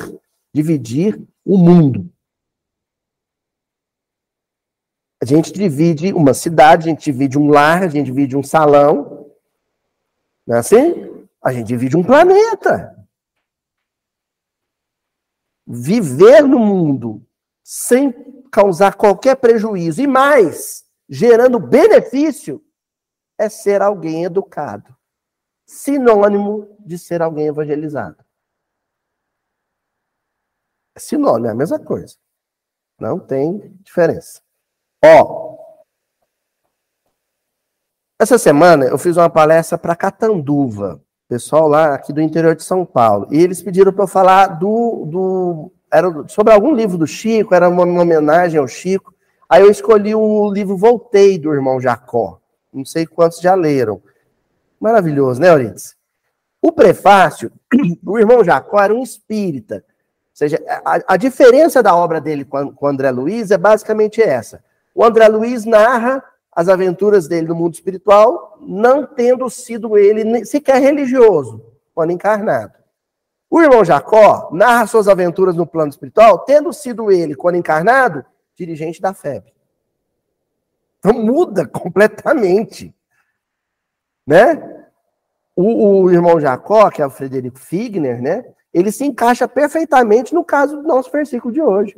[0.54, 2.12] dividir o mundo.
[5.22, 9.30] A gente divide uma cidade, a gente divide um lar, a gente divide um salão.
[10.46, 11.28] Não é assim?
[11.42, 12.98] A gente divide um planeta.
[15.66, 17.26] Viver no mundo
[17.64, 18.12] sem
[18.52, 22.62] causar qualquer prejuízo e mais, gerando benefício,
[23.38, 24.96] é ser alguém educado.
[25.72, 28.18] Sinônimo de ser alguém evangelizado.
[30.94, 32.18] É sinônimo, é a mesma coisa.
[33.00, 34.42] Não tem diferença.
[35.02, 35.56] Ó,
[38.20, 42.86] essa semana eu fiz uma palestra para Catanduva, pessoal lá aqui do interior de São
[42.86, 47.56] Paulo, e eles pediram para eu falar do, do era sobre algum livro do Chico,
[47.56, 49.16] era uma, uma homenagem ao Chico.
[49.48, 52.42] Aí eu escolhi o livro Voltei do irmão Jacó.
[52.74, 54.02] Não sei quantos já leram.
[54.82, 55.96] Maravilhoso, né, Euridice?
[56.60, 57.52] O prefácio,
[58.04, 59.76] o irmão Jacó era um espírita.
[59.76, 59.82] Ou
[60.34, 64.64] seja, a, a diferença da obra dele com, com o André Luiz é basicamente essa.
[64.96, 70.82] O André Luiz narra as aventuras dele no mundo espiritual, não tendo sido ele sequer
[70.82, 71.64] religioso,
[71.94, 72.74] quando encarnado.
[73.50, 79.02] O irmão Jacó narra suas aventuras no plano espiritual, tendo sido ele, quando encarnado, dirigente
[79.02, 79.54] da FEB.
[81.00, 82.96] Então muda completamente.
[84.26, 84.86] Né?
[85.56, 88.46] O, o, irmão Jacó, que é o Frederico Figner, né?
[88.74, 91.96] Ele se encaixa perfeitamente no caso do nosso versículo de hoje.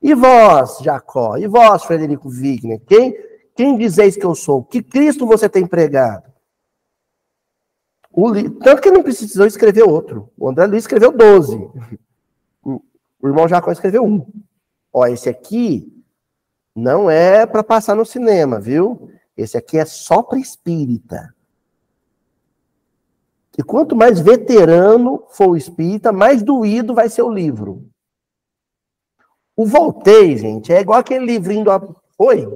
[0.00, 1.36] E vós, Jacó?
[1.36, 2.80] E vós, Frederico Wigner?
[2.86, 3.16] Quem,
[3.54, 4.64] quem dizeis que eu sou?
[4.64, 6.24] Que Cristo você tem pregado?
[8.12, 10.30] O, tanto que não precisou escrever outro.
[10.36, 11.56] O André Luiz escreveu 12.
[12.64, 12.80] O,
[13.20, 14.26] o irmão Jacó escreveu um.
[14.92, 15.92] Ó, esse aqui
[16.74, 19.10] não é para passar no cinema, viu?
[19.36, 21.34] Esse aqui é só para espírita.
[23.56, 27.86] E quanto mais veterano for o espírita, mais doído vai ser o livro.
[29.54, 31.96] O Voltei, gente, é igual aquele livrinho do.
[32.18, 32.46] Oi?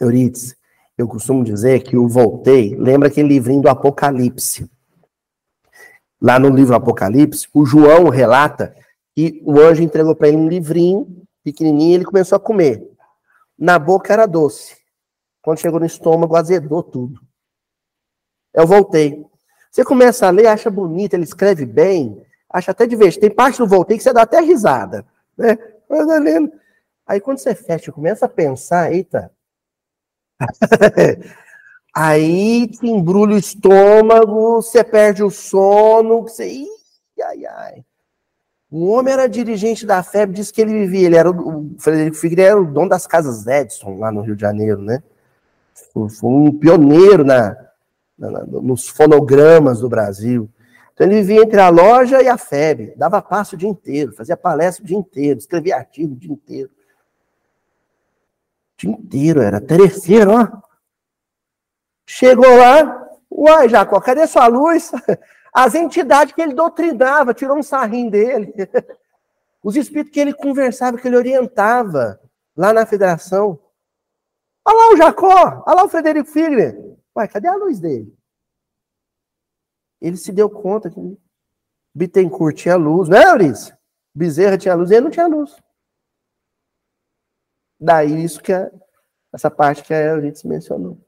[0.00, 0.56] Euridice,
[0.96, 4.70] eu costumo dizer que o Voltei lembra aquele livrinho do Apocalipse.
[6.20, 8.74] Lá no livro Apocalipse, o João relata
[9.14, 12.93] que o anjo entregou para ele um livrinho pequenininho e ele começou a comer.
[13.64, 14.76] Na boca era doce.
[15.40, 17.18] Quando chegou no estômago, azedou tudo.
[18.52, 19.24] Eu voltei.
[19.70, 23.22] Você começa a ler, acha bonito, ele escreve bem, acha até divertido.
[23.22, 25.06] Tem parte do voltei que você dá até risada.
[25.34, 25.56] Né?
[25.88, 26.52] lendo.
[27.06, 29.32] Aí quando você fecha, começa a pensar, eita.
[31.96, 36.46] Aí te embrulha o estômago, você perde o sono, você.
[36.46, 36.68] Ih,
[37.22, 37.84] ai, ai.
[38.76, 42.16] O homem era dirigente da FEB, disse que ele vivia, ele era o, o Frederico
[42.16, 45.00] Figueiredo era o dono das casas Edson, lá no Rio de Janeiro, né?
[45.92, 47.56] Foi, foi um pioneiro na,
[48.18, 50.50] nos fonogramas do Brasil.
[50.92, 54.36] Então ele vivia entre a loja e a FEB, dava passo o dia inteiro, fazia
[54.36, 56.70] palestra o dia inteiro, escrevia artigo o dia inteiro.
[58.72, 60.48] O dia inteiro, era terceiro, ó.
[62.04, 64.90] Chegou lá, uai, Jacó, cadê sua luz?
[65.54, 68.52] As entidades que ele doutrinava, tirou um sarrinho dele.
[69.62, 72.20] Os espíritos que ele conversava, que ele orientava
[72.56, 73.58] lá na federação.
[74.66, 76.76] Olha lá o Jacó, olha lá o Frederico Figner.
[77.16, 78.12] Ué, cadê a luz dele?
[80.00, 81.18] Ele se deu conta que
[81.94, 83.22] Bittencourt tinha luz, não é?
[84.14, 85.56] Bezerra tinha luz, ele não tinha luz.
[87.80, 88.70] Daí isso que é,
[89.32, 90.98] essa parte que a Eurice mencionou.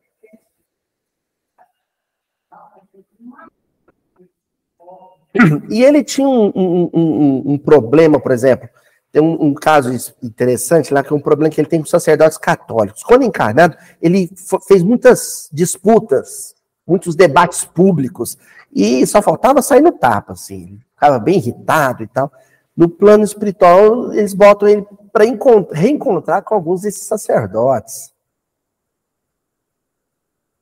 [5.71, 8.69] E ele tinha um, um, um, um problema, por exemplo,
[9.13, 9.91] tem um, caso
[10.23, 13.03] interessante lá, que é um problema que ele tem com sacerdotes católicos.
[13.03, 14.31] Quando encarnado, ele
[14.69, 16.57] fez muitas disputas
[16.87, 18.39] muitos debates públicos,
[18.73, 20.79] e só faltava sair no tapa, assim.
[20.95, 22.31] Ficava bem irritado e tal.
[22.77, 25.25] No plano espiritual, eles botam ele para
[25.73, 28.13] reencontrar com alguns desses sacerdotes.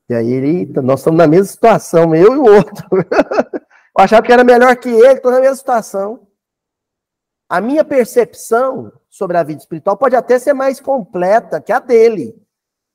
[0.09, 2.87] E aí ele, nós estamos na mesma situação, eu e o outro.
[3.97, 6.27] eu achava que era melhor que ele, estou na mesma situação.
[7.49, 12.35] A minha percepção sobre a vida espiritual pode até ser mais completa que a dele,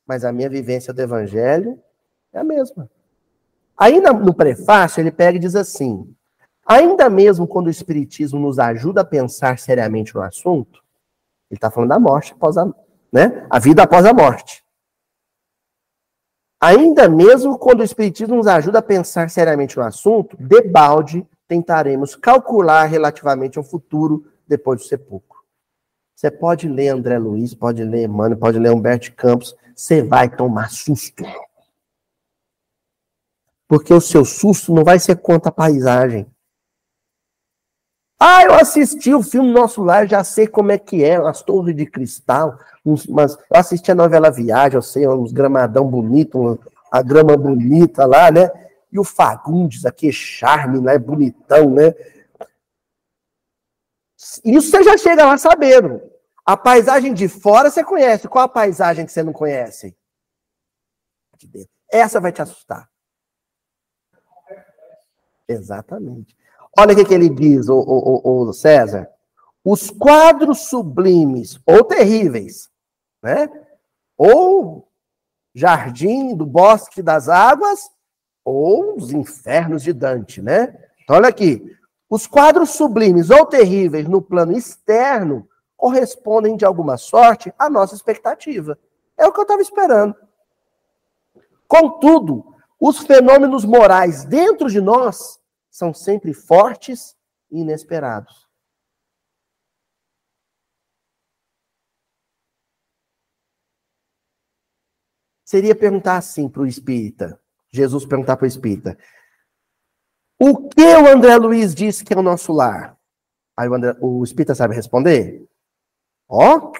[0.05, 1.79] mas a minha vivência do evangelho
[2.33, 2.89] é a mesma.
[3.77, 6.13] Aí no prefácio ele pega e diz assim:
[6.65, 10.83] ainda mesmo quando o Espiritismo nos ajuda a pensar seriamente no assunto,
[11.49, 12.65] ele está falando da morte após a,
[13.11, 13.47] né?
[13.49, 14.63] a vida após a morte.
[16.61, 22.83] Ainda mesmo quando o Espiritismo nos ajuda a pensar seriamente no assunto, debalde tentaremos calcular
[22.85, 25.39] relativamente ao futuro depois do sepulcro.
[26.13, 30.69] Você pode ler André Luiz, pode ler Emmanuel, pode ler Humberto Campos, você vai tomar
[30.69, 31.23] susto.
[33.65, 36.29] Porque o seu susto não vai ser contra a paisagem.
[38.21, 41.73] Ah, eu assisti o filme Nosso Lar, já sei como é que é, as torres
[41.73, 46.59] de cristal, uns, mas eu assisti a novela Viagem, eu sei, uns gramadão bonito,
[46.91, 48.51] a grama bonita lá, né?
[48.91, 50.97] E o Fagundes, aquele charme, né?
[50.97, 51.93] Bonitão, né?
[54.43, 56.01] Isso você já chega lá sabendo.
[56.45, 58.27] A paisagem de fora você conhece.
[58.27, 59.95] Qual a paisagem que você não conhece?
[61.89, 62.89] Essa vai te assustar.
[65.47, 66.35] Exatamente.
[66.77, 69.09] Olha o que, que ele diz, o, o, o, César.
[69.63, 72.69] Os quadros sublimes ou terríveis,
[73.21, 73.49] né?
[74.17, 74.87] Ou
[75.53, 77.89] Jardim do Bosque das Águas,
[78.45, 80.75] ou os Infernos de Dante, né?
[81.03, 81.63] Então, olha aqui.
[82.09, 85.47] Os quadros sublimes ou terríveis no plano externo
[85.77, 88.77] correspondem, de alguma sorte, à nossa expectativa.
[89.17, 90.15] É o que eu estava esperando.
[91.67, 95.38] Contudo, os fenômenos morais dentro de nós
[95.79, 97.17] são sempre fortes
[97.49, 98.49] e inesperados.
[105.45, 108.97] Seria perguntar assim para o espírita, Jesus perguntar para o espírita:
[110.37, 112.99] o que o André Luiz disse que é o nosso lar?
[113.57, 115.49] Aí o, André, o espírita sabe responder?
[116.27, 116.73] Ó,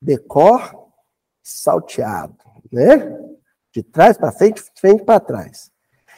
[0.00, 0.90] decor
[1.42, 2.42] salteado,
[2.72, 2.96] né?
[3.70, 5.75] De trás para frente, frente para trás.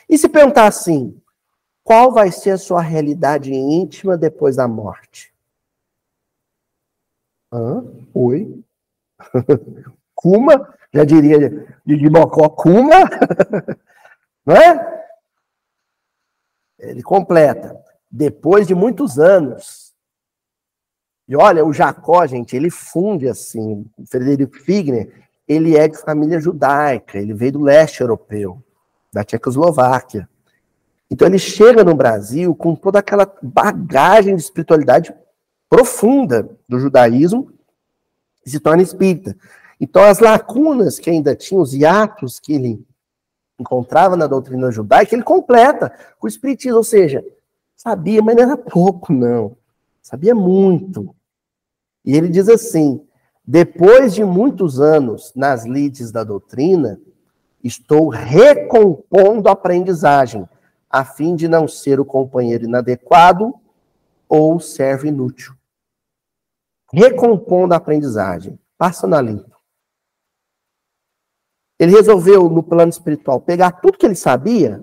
[0.09, 1.21] E se perguntar assim,
[1.85, 5.35] qual vai ser a sua realidade íntima depois da morte?
[7.53, 7.85] Hã?
[8.15, 8.65] Oi?
[10.15, 10.75] Kuma?
[10.93, 13.05] Já diria de Mocó, Kuma?
[14.45, 15.05] Não é?
[16.79, 17.79] Ele completa.
[18.11, 19.95] Depois de muitos anos.
[21.29, 23.85] E olha, o Jacó, gente, ele funde assim.
[23.99, 28.63] O Frederico Figner, ele é de família judaica, ele veio do leste europeu
[29.19, 30.29] da Tchecoslováquia.
[31.11, 35.13] Então ele chega no Brasil com toda aquela bagagem de espiritualidade
[35.69, 37.53] profunda do judaísmo
[38.47, 39.37] e se torna espírita.
[39.81, 42.87] Então as lacunas que ainda tinha, os hiatos que ele
[43.59, 47.25] encontrava na doutrina judaica, ele completa com o espiritismo, ou seja,
[47.75, 49.57] sabia, mas não era pouco, não.
[50.01, 51.13] Sabia muito.
[52.05, 53.05] E ele diz assim:
[53.45, 57.01] depois de muitos anos nas lides da doutrina,
[57.63, 60.49] Estou recompondo a aprendizagem,
[60.89, 63.55] a fim de não ser o companheiro inadequado
[64.29, 65.55] ou servo inútil.
[66.93, 69.59] Recompondo a aprendizagem, passando a limpo.
[71.79, 74.83] Ele resolveu, no plano espiritual, pegar tudo que ele sabia,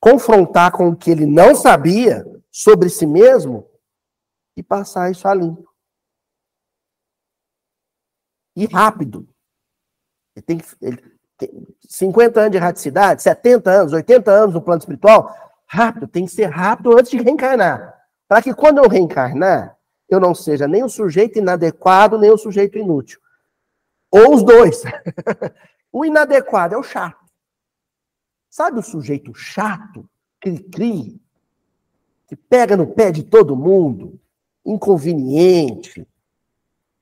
[0.00, 3.68] confrontar com o que ele não sabia sobre si mesmo
[4.56, 5.68] e passar isso a limpo.
[8.56, 9.28] E rápido.
[10.36, 11.13] Ele tem que, ele,
[11.88, 15.34] 50 anos de erraticidade, 70 anos, 80 anos no plano espiritual,
[15.66, 17.94] rápido, tem que ser rápido antes de reencarnar.
[18.28, 19.76] Para que quando eu reencarnar,
[20.08, 23.20] eu não seja nem o sujeito inadequado, nem o sujeito inútil.
[24.10, 24.82] Ou os dois.
[25.92, 27.24] o inadequado é o chato.
[28.48, 30.08] Sabe o sujeito chato,
[30.40, 31.20] cri-cri,
[32.28, 34.20] que pega no pé de todo mundo,
[34.64, 36.06] inconveniente,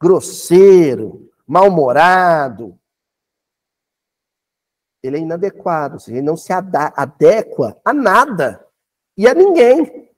[0.00, 2.78] grosseiro, mal-humorado,
[5.02, 8.64] ele é inadequado, seja, ele não se adequa a nada
[9.16, 10.10] e a ninguém.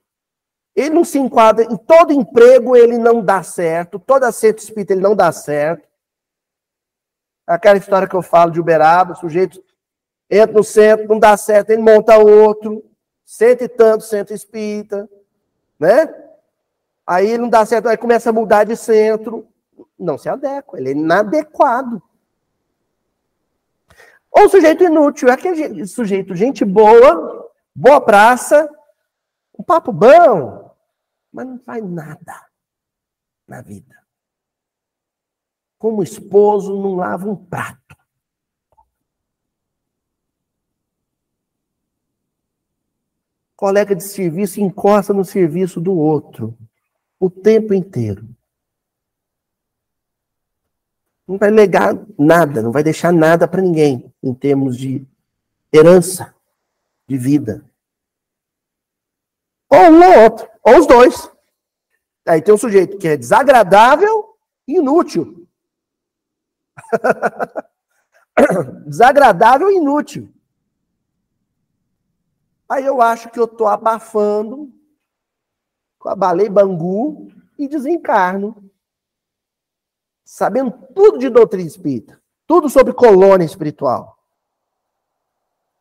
[0.77, 5.01] Ele não se enquadra em todo emprego, ele não dá certo, todo acerto espírita ele
[5.01, 5.89] não dá certo.
[7.47, 9.63] Aquela história que eu falo de Uberaba, o sujeito
[10.29, 12.85] entra no centro, não dá certo, ele monta outro,
[13.25, 15.09] cento e tanto centro espírita,
[15.79, 16.13] né?
[17.07, 19.47] Aí não dá certo, aí começa a mudar de centro,
[19.99, 22.03] não se adequa, ele é inadequado.
[24.37, 28.69] Ou sujeito inútil, é aquele sujeito, gente boa, boa praça,
[29.57, 30.75] um papo bom,
[31.33, 32.45] mas não faz nada
[33.47, 33.95] na vida.
[35.79, 37.97] Como esposo, não lava um prato.
[43.55, 46.59] Colega de serviço encosta no serviço do outro
[47.21, 48.34] o tempo inteiro.
[51.27, 55.07] Não vai legar nada, não vai deixar nada para ninguém em termos de
[55.73, 56.35] herança,
[57.09, 57.65] de vida.
[59.71, 61.31] Ou um ou outro, ou os dois.
[62.27, 64.37] Aí tem um sujeito que é desagradável
[64.69, 65.49] e inútil.
[68.87, 70.33] desagradável e inútil.
[72.69, 74.73] Aí eu acho que eu estou abafando
[75.99, 78.71] com a baleia bangu e desencarno.
[80.25, 84.19] Sabendo tudo de doutrina espírita, tudo sobre colônia espiritual.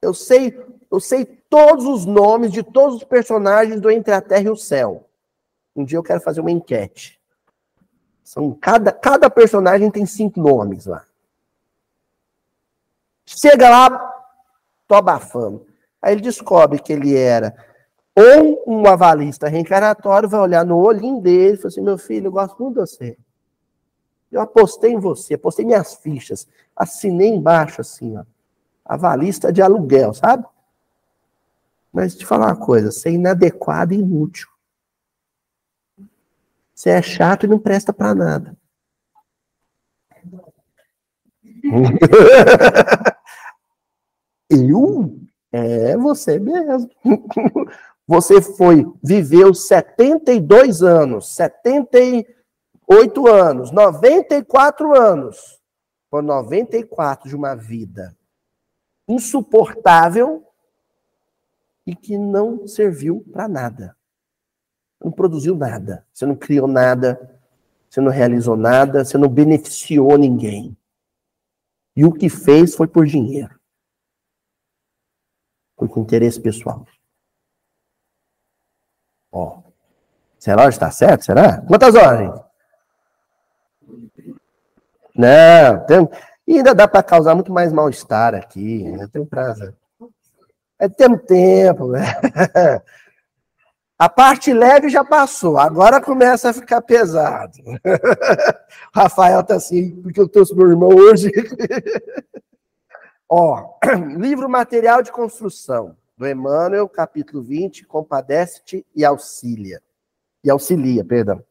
[0.02, 0.60] Eu sei,
[0.92, 4.56] eu sei todos os nomes de todos os personagens do Entre a Terra e o
[4.56, 5.08] Céu.
[5.76, 7.20] Um dia eu quero fazer uma enquete.
[8.24, 11.06] São cada, cada personagem tem cinco nomes lá.
[13.26, 14.26] Chega lá,
[14.88, 15.66] tô abafando.
[16.02, 17.56] Aí ele descobre que ele era
[18.16, 22.32] ou um avalista reencarnatório, vai olhar no olhinho dele e fala assim: meu filho, eu
[22.32, 23.18] gosto muito de você.
[24.34, 28.26] Eu apostei em você, apostei minhas fichas, assinei embaixo assim, ó.
[28.84, 30.46] Avalista de aluguel, sabe?
[31.92, 34.50] Mas te falar uma coisa, você é inadequado e inútil.
[36.74, 38.58] Você é chato e não presta para nada.
[44.50, 45.20] Eu?
[45.52, 46.90] É você mesmo.
[48.06, 51.34] Você foi, viveu 72 anos,
[52.94, 55.60] 78 anos, 94 anos.
[56.10, 58.16] Por 94 de uma vida
[59.08, 60.48] insuportável
[61.86, 63.98] e que não serviu para nada.
[65.04, 66.06] Não produziu nada.
[66.14, 67.42] Você não criou nada.
[67.90, 69.04] Você não realizou nada.
[69.04, 70.78] Você não beneficiou ninguém.
[71.96, 73.60] E o que fez foi por dinheiro.
[75.76, 76.86] Foi com interesse pessoal.
[79.32, 79.64] Ó.
[80.40, 81.26] Esse relógio está certo?
[81.26, 81.60] Será?
[81.62, 82.53] Quantas horas, gente?
[85.16, 86.10] Não, tem...
[86.48, 88.84] ainda dá para causar muito mais mal-estar aqui.
[88.84, 89.08] Né?
[89.12, 89.74] Tem prazo.
[90.80, 91.88] É tempo, tempo.
[91.88, 92.02] Né?
[93.98, 97.58] A parte leve já passou, agora começa a ficar pesado.
[98.94, 101.32] Rafael tá assim, porque eu trouxe meu irmão hoje.
[103.30, 103.78] Ó,
[104.18, 109.82] livro material de construção do Emmanuel, capítulo 20, compadece-te e auxilia.
[110.44, 111.42] E auxilia, perdão.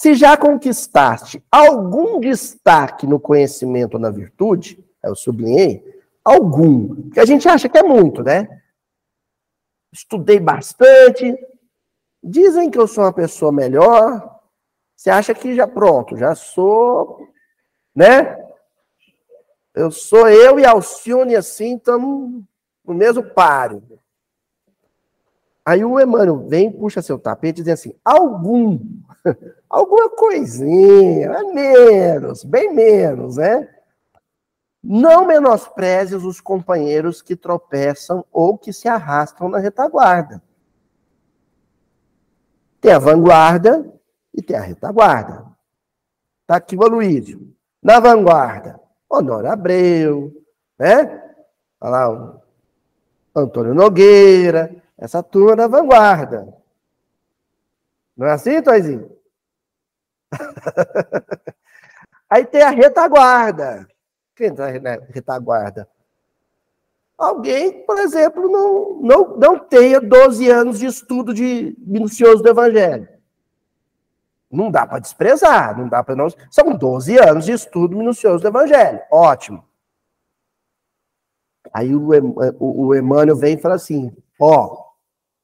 [0.00, 5.84] Se já conquistaste algum destaque no conhecimento ou na virtude, eu sublinhei,
[6.24, 8.62] algum, que a gente acha que é muito, né?
[9.92, 11.36] Estudei bastante,
[12.24, 14.40] dizem que eu sou uma pessoa melhor,
[14.96, 17.28] você acha que já pronto, já sou,
[17.94, 18.42] né?
[19.74, 22.42] Eu sou eu e Alcione assim, estamos
[22.86, 23.82] no mesmo páreo.
[25.64, 28.78] Aí o Emmanuel vem, puxa seu tapete e diz assim: algum,
[29.68, 33.68] alguma coisinha, é menos, bem menos, né?
[34.82, 40.42] Não menosprezes os companheiros que tropeçam ou que se arrastam na retaguarda.
[42.80, 43.92] Tem a vanguarda
[44.32, 45.46] e tem a retaguarda.
[46.42, 47.54] Está aqui o Aloysio.
[47.82, 50.32] Na vanguarda, Honório Abreu,
[50.78, 51.22] né?
[51.78, 52.40] Olha lá,
[53.36, 56.54] Antônio Nogueira, essa turma da vanguarda.
[58.16, 59.10] Não é assim, Toizinho?
[62.28, 63.88] Aí tem a retaguarda.
[64.36, 65.88] Quem está na retaguarda?
[67.16, 73.08] Alguém, por exemplo, não, não, não tenha 12 anos de estudo de minucioso do Evangelho.
[74.50, 76.28] Não dá para desprezar, não dá para não.
[76.50, 79.00] São 12 anos de estudo minucioso do Evangelho.
[79.10, 79.64] Ótimo.
[81.72, 82.08] Aí o,
[82.58, 84.89] o Emmanuel vem e fala assim: ó,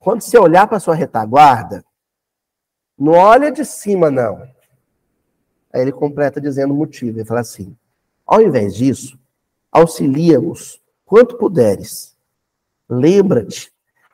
[0.06, 1.84] quando você olhar para sua retaguarda,
[2.96, 4.40] não olha de cima, não.
[5.72, 7.18] Aí ele completa dizendo o motivo.
[7.18, 7.76] Ele fala assim:
[8.24, 9.18] ao invés disso,
[9.68, 12.16] auxilia-os quanto puderes.
[12.88, 13.72] Lembra-te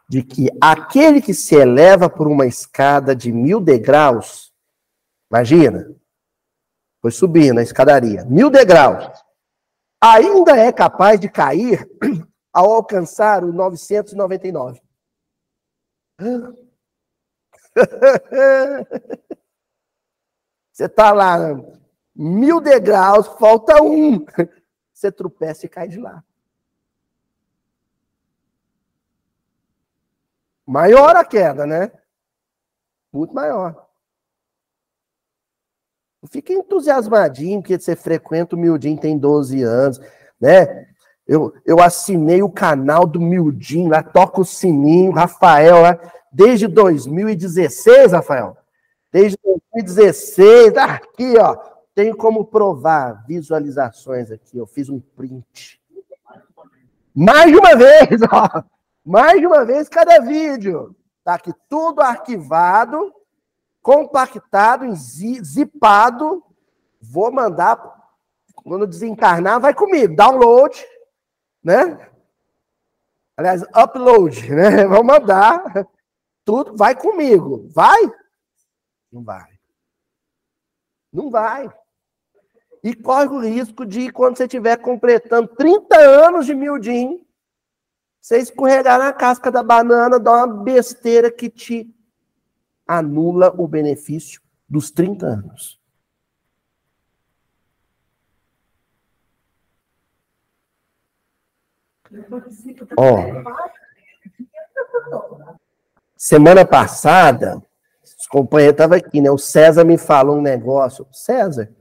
[0.09, 4.51] de que aquele que se eleva por uma escada de mil degraus,
[5.31, 5.95] imagina,
[7.03, 9.23] foi subindo a escadaria, mil degraus,
[10.01, 11.87] ainda é capaz de cair
[12.51, 14.81] ao alcançar o 999.
[20.73, 21.39] Você tá lá,
[22.15, 24.25] mil degraus, falta um.
[24.93, 26.25] Você tropeça e cai de lá.
[30.67, 31.91] Maior a queda, né?
[33.13, 33.89] Muito maior.
[36.31, 39.99] Fica entusiasmadinho porque você frequenta o miudinho, tem 12 anos,
[40.41, 40.92] né?
[41.27, 45.99] Eu, eu assinei o canal do Mildinho, lá toca o sininho, Rafael, lá,
[46.33, 48.57] desde 2016, Rafael.
[49.13, 51.57] Desde 2016, tá aqui, ó.
[51.95, 54.57] Tenho como provar visualizações aqui.
[54.57, 55.81] Eu fiz um print.
[57.15, 58.65] Mais de uma vez, ó.
[59.05, 60.97] Mais de uma vez cada vídeo.
[61.23, 63.13] Tá aqui tudo arquivado,
[63.83, 66.43] compactado, zipado.
[67.01, 68.01] Vou mandar.
[68.65, 70.17] Quando desencarnar, vai comigo.
[70.17, 70.75] Download,
[71.63, 72.11] né?
[73.37, 74.85] Aliás, upload, né?
[74.89, 75.87] Vou mandar.
[76.45, 77.69] Tudo vai comigo.
[77.73, 78.01] Vai?
[79.11, 79.59] Não vai.
[81.13, 81.73] Não vai.
[82.83, 87.25] E corre o risco de, quando você estiver completando 30 anos de mildinho,
[88.21, 91.95] você escorregar na casca da banana, dar uma besteira que te
[92.87, 95.82] anula o benefício dos 30 anos.
[102.97, 103.17] Ó,
[106.17, 107.63] semana passada,
[108.03, 109.31] os companheiros estavam aqui, né?
[109.31, 111.07] O César me falou um negócio.
[111.11, 111.73] César,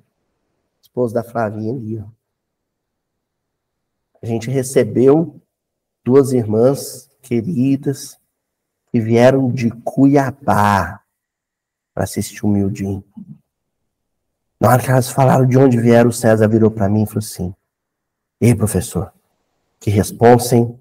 [0.82, 2.06] esposo da Flavinha ali, ó.
[4.22, 5.42] A gente recebeu
[6.04, 8.20] duas irmãs queridas
[8.92, 11.02] que vieram de Cuiabá
[11.94, 13.04] para assistir o Mildinho.
[14.60, 17.20] Na hora que elas falaram de onde vieram, o César virou para mim e falou
[17.20, 17.54] assim:
[18.40, 19.12] Ei, professor,
[19.82, 20.80] que responsa, hein?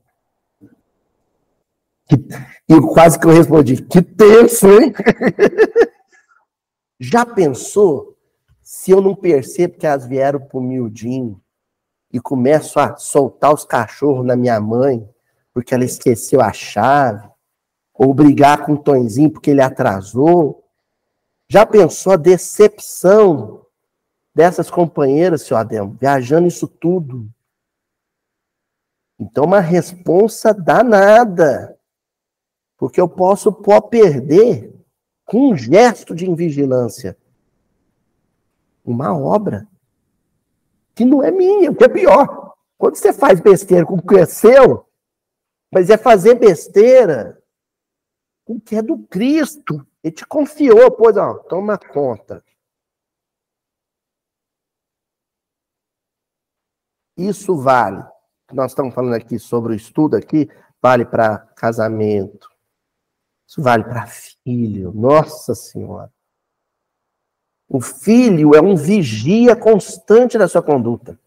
[2.68, 4.92] E quase que eu respondi: Que tenso, hein?
[7.00, 8.16] Já pensou
[8.62, 11.40] se eu não percebo que elas vieram pro Mildinho
[12.12, 15.08] e começo a soltar os cachorros na minha mãe
[15.52, 17.28] porque ela esqueceu a chave?
[17.94, 20.64] Ou brigar com o Tonzinho porque ele atrasou?
[21.48, 23.64] Já pensou a decepção
[24.34, 27.28] dessas companheiras, seu Ademo, viajando isso tudo?
[29.20, 31.78] Então, uma responsa danada.
[32.78, 34.74] Porque eu posso pô, perder
[35.26, 37.16] com um gesto de invigilância
[38.82, 39.68] uma obra
[40.94, 42.54] que não é minha, o que é pior.
[42.76, 44.86] Quando você faz besteira com o que é seu,
[45.72, 47.40] mas é fazer besteira
[48.44, 49.86] com o que é do Cristo.
[50.02, 52.42] Ele te confiou, pois, ó, toma conta.
[57.16, 58.02] Isso vale.
[58.52, 60.48] Nós estamos falando aqui sobre o estudo aqui,
[60.80, 62.50] vale para casamento.
[63.46, 64.92] Isso vale para filho.
[64.92, 66.12] Nossa Senhora.
[67.68, 71.18] O filho é um vigia constante da sua conduta.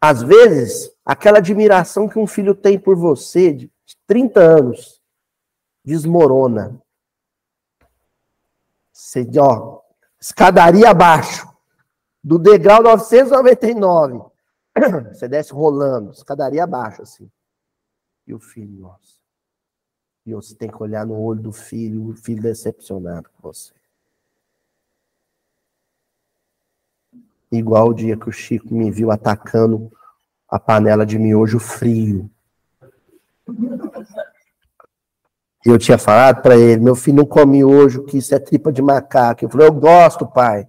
[0.00, 3.70] Às vezes, aquela admiração que um filho tem por você de
[4.06, 5.02] 30 anos
[5.84, 6.80] desmorona.
[8.92, 9.80] Você, ó,
[10.20, 11.48] escadaria abaixo,
[12.22, 14.33] do degrau 999.
[15.12, 17.30] Você desce rolando, escadaria abaixo, assim.
[18.26, 19.24] E o filho, nossa.
[20.26, 23.74] E você tem que olhar no olho do filho, o filho decepcionado com você.
[27.52, 29.92] Igual o dia que o Chico me viu atacando
[30.48, 32.30] a panela de miojo frio.
[35.66, 38.72] E eu tinha falado para ele, meu filho não come miojo, que isso é tripa
[38.72, 39.44] de macaco.
[39.44, 40.66] Eu falei, eu gosto, pai.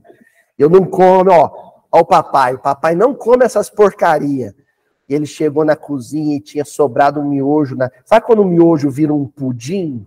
[0.58, 1.74] Eu não como, ó.
[1.96, 4.54] Ó o papai, o papai não come essas porcaria.
[5.08, 7.78] E ele chegou na cozinha e tinha sobrado um miojo.
[7.78, 7.89] Na...
[8.04, 10.06] Sabe quando o miojo vira um pudim?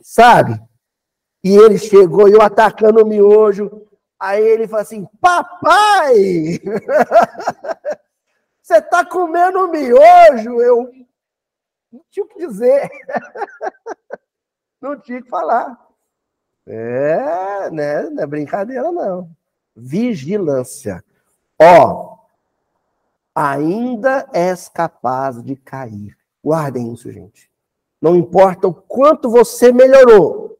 [0.00, 0.62] Sabe?
[1.42, 3.84] E ele chegou, e eu atacando o miojo.
[4.20, 6.60] Aí ele falou assim: Papai!
[8.62, 10.60] Você está comendo miojo?
[10.62, 10.92] Eu
[11.92, 12.88] não tinha o que dizer.
[14.80, 15.78] Não tinha o que falar.
[16.66, 18.02] É, né?
[18.10, 19.34] Não é brincadeira, não.
[19.76, 21.04] Vigilância.
[21.60, 22.18] Ó,
[23.34, 26.16] ainda és capaz de cair.
[26.42, 27.50] Guardem isso, gente.
[28.00, 30.58] Não importa o quanto você melhorou.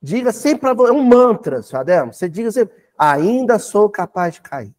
[0.00, 2.12] Diga sempre, é um mantra, Ademo.
[2.12, 4.74] Você diga sempre, ainda sou capaz de cair.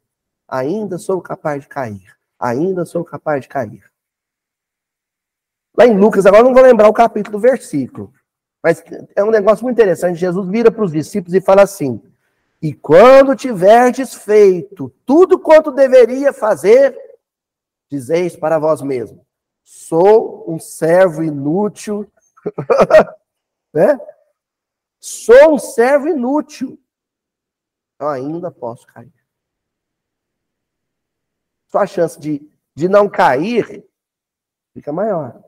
[0.47, 2.15] Ainda sou capaz de cair.
[2.39, 3.83] Ainda sou capaz de cair.
[5.77, 8.13] Lá em Lucas, agora não vou lembrar o capítulo do versículo.
[8.63, 8.83] Mas
[9.15, 10.17] é um negócio muito interessante.
[10.17, 12.01] Jesus vira para os discípulos e fala assim:
[12.66, 16.99] E quando tiverdes feito tudo quanto deveria fazer,
[17.88, 19.24] dizeis para vós mesmos:
[19.63, 22.11] Sou um servo inútil.
[23.72, 23.99] né?
[24.99, 26.84] Sou um servo inútil.
[27.99, 29.13] Eu ainda posso cair.
[31.68, 33.88] Sua chance de, de não cair
[34.74, 35.39] fica maior.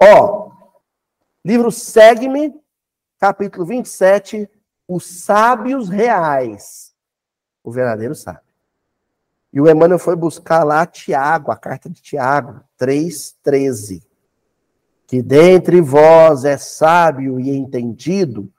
[0.00, 0.52] Ó,
[1.44, 2.54] livro Segue-me,
[3.18, 4.48] capítulo 27,
[4.86, 6.94] Os Sábios Reais.
[7.62, 8.42] O verdadeiro sábio.
[9.52, 14.02] E o Emmanuel foi buscar lá Tiago, a carta de Tiago, 3,13.
[15.06, 18.52] Que dentre vós é sábio e entendido,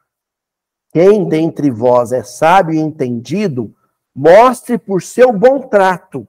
[0.93, 3.76] quem dentre vós é sábio e entendido,
[4.15, 6.26] mostre por seu bom trato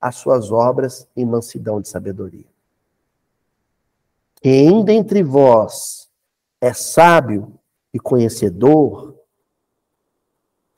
[0.00, 2.46] as suas obras em mansidão de sabedoria.
[4.42, 6.10] Quem dentre vós
[6.60, 7.58] é sábio
[7.96, 9.16] e conhecedor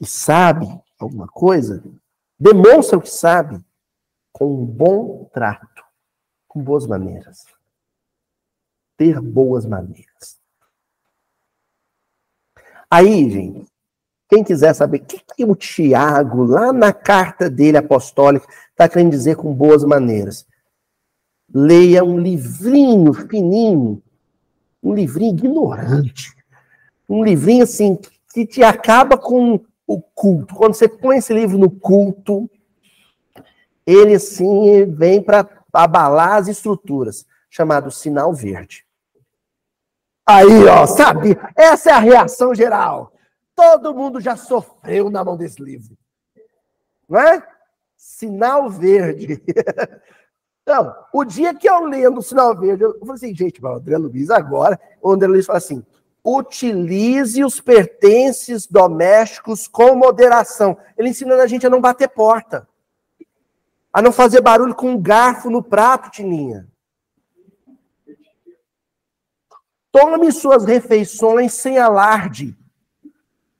[0.00, 0.66] e sabe
[0.98, 1.82] alguma coisa,
[2.38, 3.60] demonstra o que sabe
[4.32, 5.84] com um bom trato,
[6.46, 7.44] com boas maneiras.
[8.96, 10.38] Ter boas maneiras.
[12.88, 13.66] Aí, gente,
[14.28, 19.10] quem quiser saber o que, que o Tiago, lá na carta dele apostólica, está querendo
[19.10, 20.46] dizer com boas maneiras,
[21.52, 24.02] leia um livrinho fininho,
[24.82, 26.37] um livrinho ignorante,
[27.08, 27.98] um livrinho assim
[28.32, 30.54] que te acaba com o culto.
[30.54, 32.48] Quando você põe esse livro no culto,
[33.86, 38.86] ele assim vem para abalar as estruturas, chamado sinal verde.
[40.26, 41.38] Aí, ó, sabe?
[41.56, 43.12] Essa é a reação geral.
[43.56, 45.96] Todo mundo já sofreu na mão desse livro.
[47.08, 47.42] Não é?
[47.96, 49.42] Sinal verde.
[50.68, 53.96] Então, o dia que eu lendo o sinal verde, eu falei assim, gente, o André
[53.96, 55.82] Luiz agora, o André Luiz fala assim,
[56.36, 60.76] utilize os pertences domésticos com moderação.
[60.96, 62.68] Ele ensinando a gente a não bater porta,
[63.92, 66.68] a não fazer barulho com um garfo no prato, Tininha.
[69.90, 72.56] Tome suas refeições sem alarde.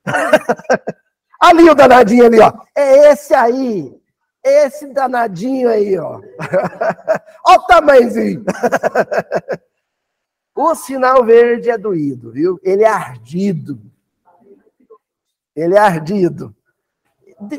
[1.41, 2.53] ali o danadinho ali, ó.
[2.77, 3.99] É esse aí.
[4.45, 6.21] Esse danadinho aí, ó.
[7.45, 8.45] Olha o tamanhozinho.
[10.61, 12.59] o sinal verde é doído, viu?
[12.65, 13.81] Ele é ardido.
[15.55, 16.53] Ele é ardido.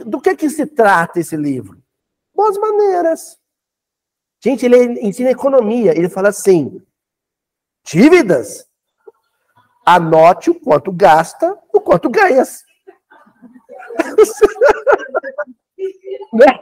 [0.06, 1.82] Do que que se trata esse livro?
[2.36, 3.40] Boas maneiras.
[4.44, 5.98] Gente, ele ensina economia.
[5.98, 6.82] Ele fala assim:
[7.86, 8.68] dívidas,
[9.86, 12.66] anote o quanto gasta, o quanto ganhas.
[16.34, 16.60] né?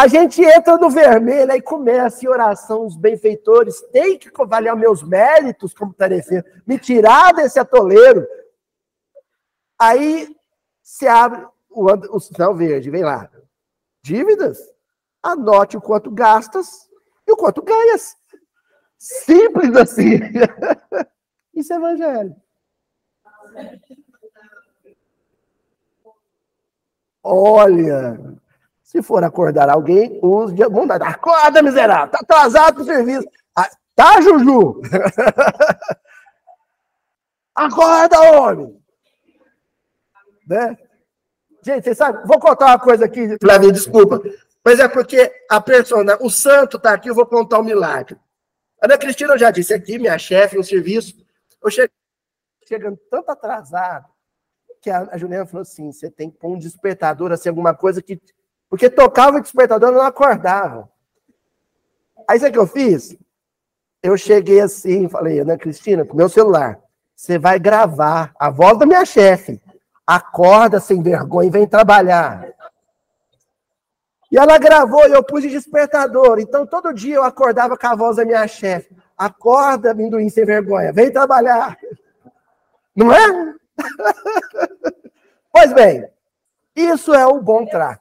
[0.00, 5.02] A gente entra no vermelho e começa em oração, os benfeitores têm que avaliar meus
[5.02, 8.26] méritos como tarefeiro, me tirar desse atoleiro.
[9.78, 10.34] Aí
[10.82, 13.30] se abre o, o sinal verde, vem lá.
[14.02, 14.58] Dívidas?
[15.22, 16.88] Anote o quanto gastas
[17.26, 18.16] e o quanto ganhas.
[18.96, 20.18] Simples assim.
[21.52, 22.36] Isso é evangelho.
[27.22, 28.18] Olha,
[28.90, 31.04] se for acordar alguém, use de bondade.
[31.04, 33.24] Acorda, miserável, tá atrasado pro serviço.
[33.56, 34.82] Ah, tá, Juju?
[37.54, 38.82] Acorda, homem!
[40.44, 40.76] Né?
[41.62, 44.20] Gente, você sabe, vou contar uma coisa aqui, Flavio, desculpa.
[44.64, 48.18] Mas é porque a persona, o santo tá aqui, eu vou contar um milagre.
[48.82, 51.14] Ana Cristina, eu já disse aqui, minha chefe no serviço,
[51.62, 51.92] eu chego
[52.66, 54.06] chegando tanto atrasado,
[54.82, 58.02] que a, a Juliana falou assim: você tem que pôr um despertador, assim, alguma coisa
[58.02, 58.20] que.
[58.70, 60.88] Porque tocava o despertador e não acordava.
[62.26, 63.16] Aí sabe o que eu fiz?
[64.00, 66.80] Eu cheguei assim, falei, Ana Cristina, com meu celular,
[67.14, 69.60] você vai gravar a voz da minha chefe.
[70.06, 72.48] Acorda sem vergonha e vem trabalhar.
[74.30, 76.38] E ela gravou e eu pus de despertador.
[76.38, 78.96] Então, todo dia eu acordava com a voz da minha chefe.
[79.18, 81.76] Acorda, amendoim sem vergonha, vem trabalhar.
[82.94, 83.54] Não é?
[85.52, 86.08] pois bem,
[86.74, 87.99] isso é o bom trato.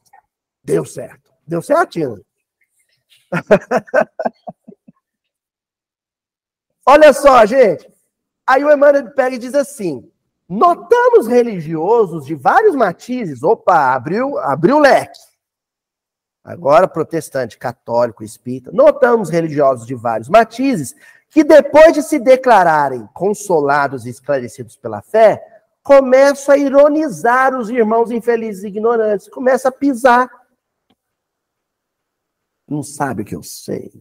[0.74, 1.32] Deu certo.
[1.48, 2.24] Deu certinho.
[6.86, 7.88] Olha só, gente.
[8.46, 10.10] Aí o Emmanuel pega e diz assim:
[10.48, 13.44] notamos religiosos de vários matizes.
[13.44, 15.20] Opa, abriu, abriu o leque.
[16.44, 18.72] Agora, protestante, católico, espírita.
[18.72, 20.96] Notamos religiosos de vários matizes
[21.30, 25.40] que depois de se declararem consolados e esclarecidos pela fé,
[25.84, 30.30] começam a ironizar os irmãos infelizes e ignorantes, começa a pisar.
[32.70, 33.92] Não sabe o que eu sei.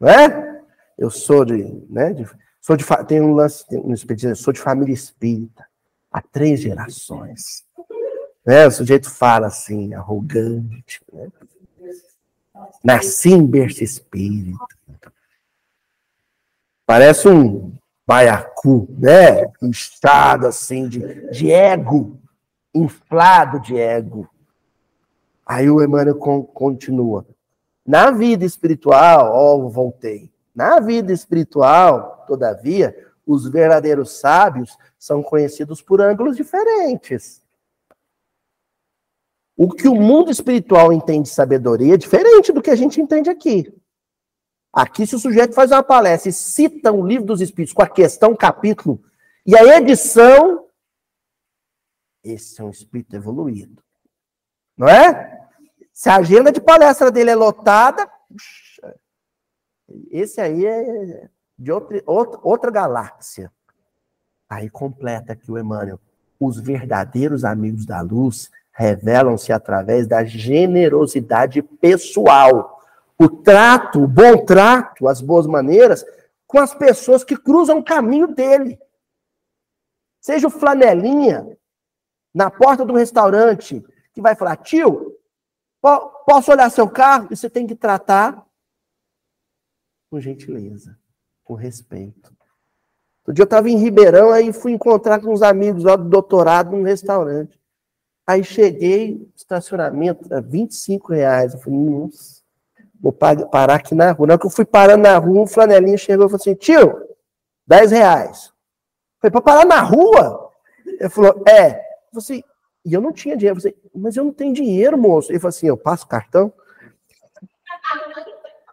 [0.00, 0.62] Não é?
[0.96, 2.26] Eu sou de, né, de,
[2.60, 3.94] sou de tem um lance, tem um
[4.34, 5.68] sou de família espírita
[6.10, 7.64] há três gerações.
[8.44, 8.66] Né?
[8.66, 11.28] O sujeito fala assim, arrogante, né?
[12.82, 14.58] Nasci em berço espírita.
[16.84, 17.72] Parece um
[18.06, 19.46] baiacu, né?
[19.62, 22.18] Inchado assim, de, de ego,
[22.74, 24.28] inflado de ego.
[25.48, 27.26] Aí o Emmanuel continua.
[27.86, 30.30] Na vida espiritual, ó, oh, voltei.
[30.54, 32.94] Na vida espiritual, todavia,
[33.26, 37.42] os verdadeiros sábios são conhecidos por ângulos diferentes.
[39.56, 43.30] O que o mundo espiritual entende de sabedoria é diferente do que a gente entende
[43.30, 43.74] aqui.
[44.70, 47.88] Aqui, se o sujeito faz uma palestra e cita um livro dos Espíritos com a
[47.88, 49.02] questão, capítulo
[49.46, 50.68] e a edição,
[52.22, 53.82] esse é um espírito evoluído.
[54.76, 55.37] Não é?
[55.98, 58.08] Se a agenda de palestra dele é lotada,
[60.12, 61.28] esse aí é
[61.58, 62.00] de outra,
[62.40, 63.50] outra galáxia.
[64.48, 65.98] Aí completa aqui o Emmanuel.
[66.38, 72.80] Os verdadeiros amigos da luz revelam-se através da generosidade pessoal.
[73.18, 76.06] O trato, o bom trato, as boas maneiras
[76.46, 78.78] com as pessoas que cruzam o caminho dele.
[80.20, 81.58] Seja o flanelinha
[82.32, 85.17] na porta do restaurante que vai falar: tio,
[85.80, 87.28] posso olhar seu carro?
[87.30, 88.44] E você tem que tratar
[90.10, 90.98] com gentileza,
[91.44, 92.36] com respeito.
[93.20, 96.70] Outro dia eu estava em Ribeirão, aí fui encontrar com uns amigos lá do doutorado
[96.74, 97.60] num restaurante.
[98.26, 101.54] Aí cheguei, estacionamento, 25 reais.
[101.54, 102.42] Eu falei, nossa,
[103.00, 104.26] vou parar aqui na rua.
[104.26, 107.06] Na hora que eu fui parando na rua, um flanelinha chegou e falou assim, tio,
[107.66, 108.46] 10 reais.
[108.46, 108.52] Eu
[109.20, 110.50] falei, para parar na rua?
[110.86, 111.70] Ele falou, é.
[112.12, 112.42] Eu falei assim,
[112.88, 113.58] e eu não tinha dinheiro.
[113.58, 115.30] Eu falei, mas eu não tenho dinheiro, moço.
[115.30, 116.50] Ele falou assim, eu passo cartão?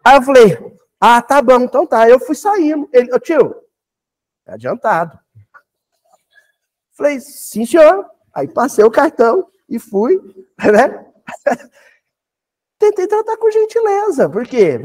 [0.01, 2.09] Aí eu falei, ah, tá bom, então tá.
[2.09, 2.89] Eu fui saindo.
[2.93, 3.53] Ele, ô tio,
[4.45, 5.19] é adiantado.
[6.93, 8.09] Falei, sim, senhor.
[8.33, 10.15] Aí passei o cartão e fui,
[10.57, 11.05] né?
[12.79, 14.29] Tentei tratar com gentileza.
[14.29, 14.79] Por quê?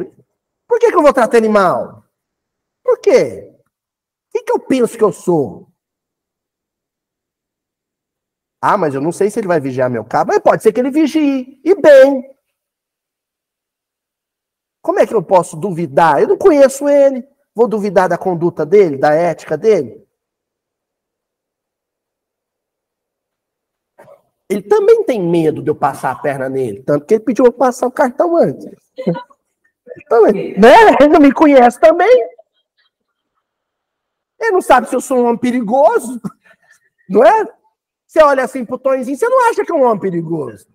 [0.67, 2.05] Por que, que eu vou tratar animal?
[2.83, 3.49] Por quê?
[4.29, 5.70] O que, que eu penso que eu sou?
[8.63, 10.29] Ah, mas eu não sei se ele vai vigiar meu carro.
[10.29, 11.61] Mas pode ser que ele vigie.
[11.65, 12.31] E bem.
[14.83, 16.21] Como é que eu posso duvidar?
[16.21, 17.27] Eu não conheço ele.
[17.55, 20.07] Vou duvidar da conduta dele, da ética dele?
[24.49, 27.53] Ele também tem medo de eu passar a perna nele, tanto que ele pediu eu
[27.53, 28.69] passar o cartão antes.
[30.09, 30.75] Também, né?
[30.99, 32.29] Ele não me conhece também.
[34.41, 36.21] Ele não sabe se eu sou um homem perigoso,
[37.09, 37.60] não é?
[38.11, 40.67] Você olha assim pro Tonzinho, você não acha que é um homem perigoso?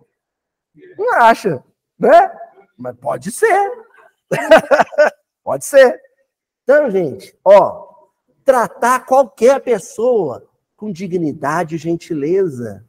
[0.98, 1.62] Não acha,
[2.00, 2.32] né?
[2.78, 3.72] Mas pode ser.
[5.44, 6.00] pode ser.
[6.64, 7.90] Então, gente, ó,
[8.46, 12.86] tratar qualquer pessoa com dignidade e gentileza.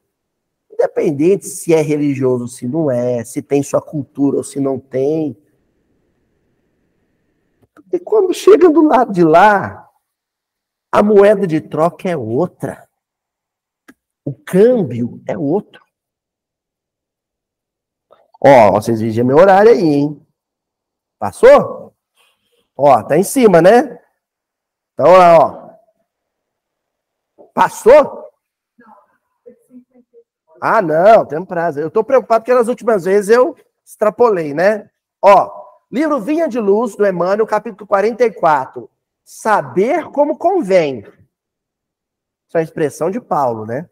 [0.71, 4.79] Independente se é religioso ou se não é, se tem sua cultura ou se não
[4.79, 5.37] tem.
[7.93, 9.91] E quando chega do lado de lá,
[10.93, 12.86] a moeda de troca é outra.
[14.27, 15.87] O câmbio é outro.
[18.41, 20.27] Ó, vocês vigiam meu horário aí, hein?
[21.17, 21.95] Passou?
[22.77, 24.03] Ó, tá em cima, né?
[24.93, 25.71] Então, ó.
[27.55, 28.25] Passou?
[30.61, 31.79] Ah, não, tem prazo.
[31.79, 34.91] Eu tô preocupado porque nas últimas vezes eu extrapolei, né?
[35.23, 35.53] Ó,
[35.89, 38.91] livro Vinha de Luz, do Emmanuel, capítulo 44.
[39.25, 41.03] Saber como convém.
[42.49, 43.89] Isso é a expressão de Paulo, né?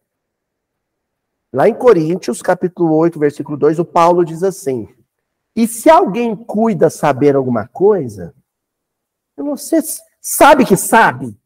[1.54, 4.92] Lá em Coríntios, capítulo 8, versículo 2, o Paulo diz assim:
[5.54, 8.34] E se alguém cuida saber alguma coisa,
[9.36, 9.78] você
[10.20, 11.38] sabe que sabe.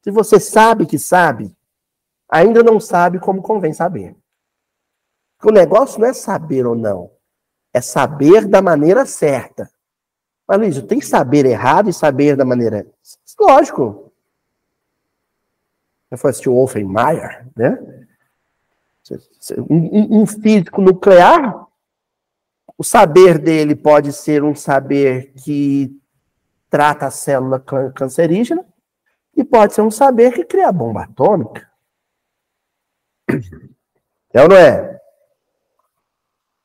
[0.00, 1.54] Se você sabe que sabe,
[2.30, 4.16] ainda não sabe como convém saber.
[5.44, 7.10] O negócio não é saber ou não,
[7.74, 9.70] é saber da maneira certa.
[10.46, 12.86] Mas, Luiz, tem saber errado e saber da maneira.
[13.38, 14.10] Lógico.
[16.10, 18.07] Eu falei o Wolfenmeier, né?
[19.70, 21.66] Um, físico nuclear,
[22.76, 25.90] o saber dele pode ser um saber que
[26.70, 27.58] trata a célula
[27.94, 28.64] cancerígena
[29.36, 31.68] e pode ser um saber que cria a bomba atômica.
[34.30, 35.00] É ou não é?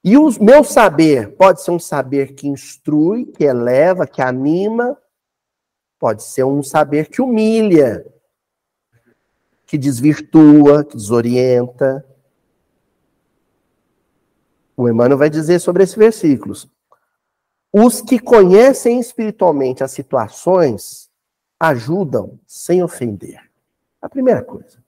[0.03, 4.97] E o meu saber pode ser um saber que instrui, que eleva, que anima,
[5.97, 8.05] pode ser um saber que humilha,
[9.65, 12.05] que desvirtua, que desorienta.
[14.75, 16.69] O Emmanuel vai dizer sobre esses versículos.
[17.71, 21.09] Os que conhecem espiritualmente as situações
[21.59, 23.39] ajudam sem ofender.
[24.01, 24.83] A primeira coisa,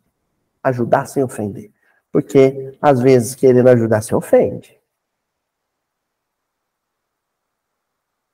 [0.62, 1.72] ajudar sem ofender.
[2.12, 4.80] Porque, às vezes, querendo ajudar se ofende.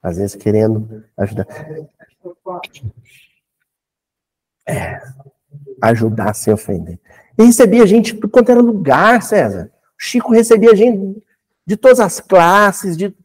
[0.02, 1.47] Às vezes, querendo ajudar.
[4.68, 5.02] É,
[5.82, 6.99] ajudar sem ofender.
[7.38, 9.72] E recebia gente de quanto era lugar, César.
[9.91, 11.24] O Chico recebia gente
[11.66, 13.16] de todas as classes, de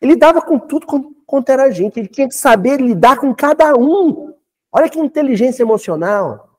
[0.00, 0.86] ele dava com tudo
[1.26, 1.98] quanto era gente.
[1.98, 4.34] Ele tinha que saber lidar com cada um.
[4.72, 6.58] Olha que inteligência emocional.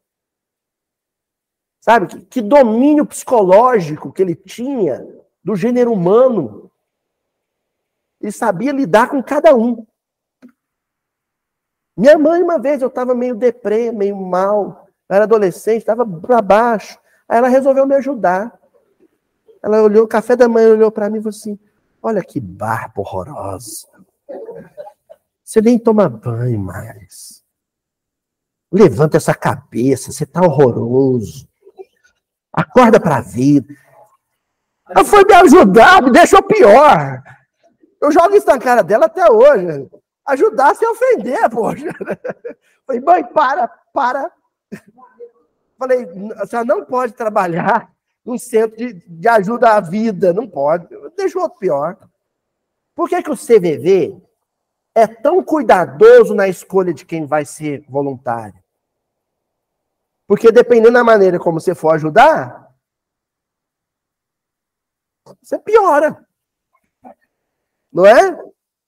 [1.80, 2.08] Sabe?
[2.08, 5.04] Que, que domínio psicológico que ele tinha
[5.44, 6.72] do gênero humano.
[8.22, 9.86] Ele sabia lidar com cada um.
[11.98, 14.88] Minha mãe, uma vez, eu estava meio deprê, meio mal.
[15.10, 17.00] Eu era adolescente, estava para baixo.
[17.28, 18.61] Aí ela resolveu me ajudar.
[19.62, 21.60] Ela olhou, café da manhã olhou para mim e falou assim:
[22.02, 23.88] Olha que barba horrorosa.
[25.44, 27.44] Você nem toma banho mais.
[28.72, 31.48] Levanta essa cabeça, você tá horroroso.
[32.52, 33.74] Acorda para a vida.
[34.90, 37.22] Ela foi me ajudar, me deixou pior.
[38.02, 39.90] Eu jogo isso na cara dela até hoje.
[40.26, 41.94] Ajudar sem ofender, poxa.
[42.88, 44.32] Falei, mãe, para, para.
[45.78, 46.08] Falei,
[46.48, 47.92] senhora não pode trabalhar
[48.26, 50.34] num centro de, de ajuda à vida.
[50.34, 50.88] Não pode.
[51.16, 51.98] Deixou outro pior.
[52.96, 54.22] Por que, que o CVV
[54.94, 58.62] é tão cuidadoso na escolha de quem vai ser voluntário?
[60.28, 62.72] Porque dependendo da maneira como você for ajudar,
[65.42, 66.26] você piora.
[67.92, 68.42] Não é?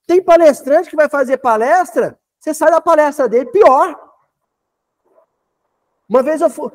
[0.07, 4.02] Tem palestrante que vai fazer palestra, você sai da palestra dele pior.
[6.07, 6.71] Uma vez eu fui,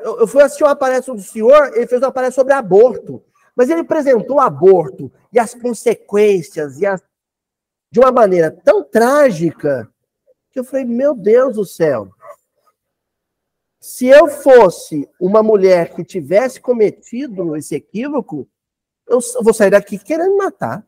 [0.00, 3.22] eu fui assistir uma palestra do senhor, ele fez uma palestra sobre aborto.
[3.54, 7.02] Mas ele apresentou o aborto e as consequências e as,
[7.90, 9.90] de uma maneira tão trágica
[10.50, 12.10] que eu falei, meu Deus do céu.
[13.80, 18.48] Se eu fosse uma mulher que tivesse cometido esse equívoco,
[19.08, 20.86] eu vou sair daqui querendo matar.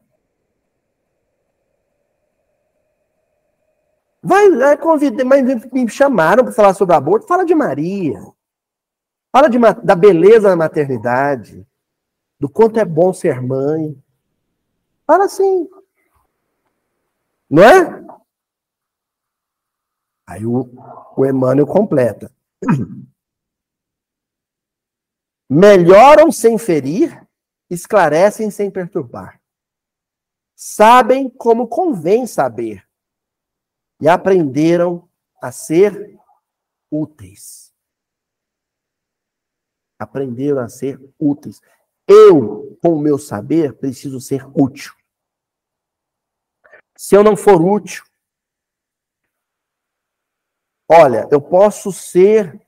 [4.25, 7.27] Vai, convidar, mas me chamaram para falar sobre aborto.
[7.27, 8.19] Fala de Maria.
[9.31, 11.67] Fala de, da beleza da maternidade
[12.41, 14.03] do quanto é bom ser mãe.
[15.07, 15.69] Fala assim.
[17.51, 18.05] Não é?
[20.27, 20.71] Aí o,
[21.17, 22.33] o Emmanuel completa.
[25.51, 27.27] Melhoram sem ferir,
[27.69, 29.39] esclarecem sem perturbar.
[30.57, 32.84] Sabem como convém saber.
[34.05, 35.09] E aprenderam
[35.41, 36.21] a ser
[36.91, 37.73] úteis.
[39.99, 41.63] Aprenderam a ser úteis.
[42.07, 44.93] Eu, com o meu saber, preciso ser útil.
[46.95, 48.05] Se eu não for útil,
[50.87, 52.61] olha, eu posso ser,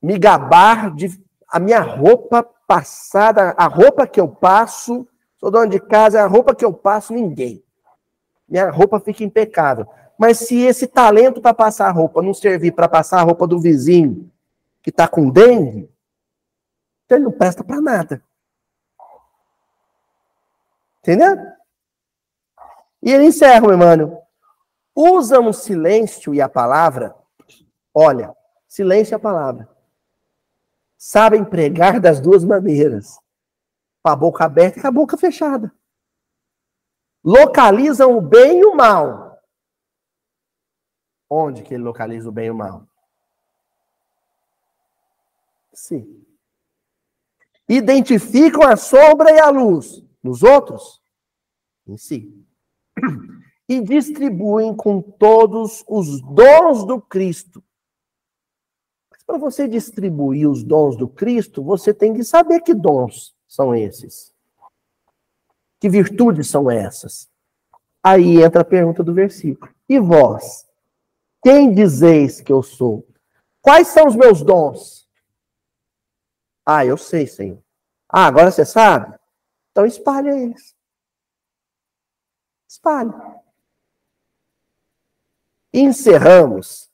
[0.00, 5.06] me gabar de a minha roupa passada, a roupa que eu passo,
[5.36, 7.62] sou dono de casa, a roupa que eu passo, ninguém.
[8.48, 9.86] Minha roupa fica impecável.
[10.22, 14.30] Mas se esse talento para passar roupa não servir para passar a roupa do vizinho
[14.80, 15.92] que está com dengue,
[17.04, 18.22] então ele não presta para nada.
[21.00, 21.36] Entendeu?
[23.02, 24.24] E ele encerra, Emmanuel.
[24.94, 27.16] Usam o silêncio e a palavra.
[27.92, 28.32] Olha,
[28.68, 29.68] silêncio e a palavra.
[30.96, 33.18] Sabem pregar das duas maneiras.
[34.04, 35.74] Com a boca aberta e com a boca fechada.
[37.24, 39.21] Localizam o bem e o mal.
[41.34, 42.86] Onde que ele localiza o bem e o mal?
[45.72, 46.22] Sim
[47.68, 51.00] identificam a sombra e a luz nos outros,
[51.86, 52.32] em si.
[53.68, 57.62] E distribuem com todos os dons do Cristo.
[59.10, 63.74] Mas para você distribuir os dons do Cristo, você tem que saber que dons são
[63.74, 64.32] esses.
[65.80, 67.30] Que virtudes são essas?
[68.02, 69.72] Aí entra a pergunta do versículo.
[69.88, 70.66] E vós?
[71.42, 73.06] Quem dizeis que eu sou?
[73.60, 75.08] Quais são os meus dons?
[76.64, 77.58] Ah, eu sei, Senhor.
[78.08, 79.18] Ah, agora você sabe?
[79.70, 80.74] Então espalha eles.
[82.68, 83.12] Espalha.
[85.72, 86.90] Encerramos.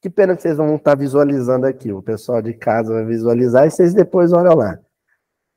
[0.00, 1.92] Que pena que vocês não vão estar visualizando aqui.
[1.92, 4.78] O pessoal de casa vai visualizar e vocês depois olham lá.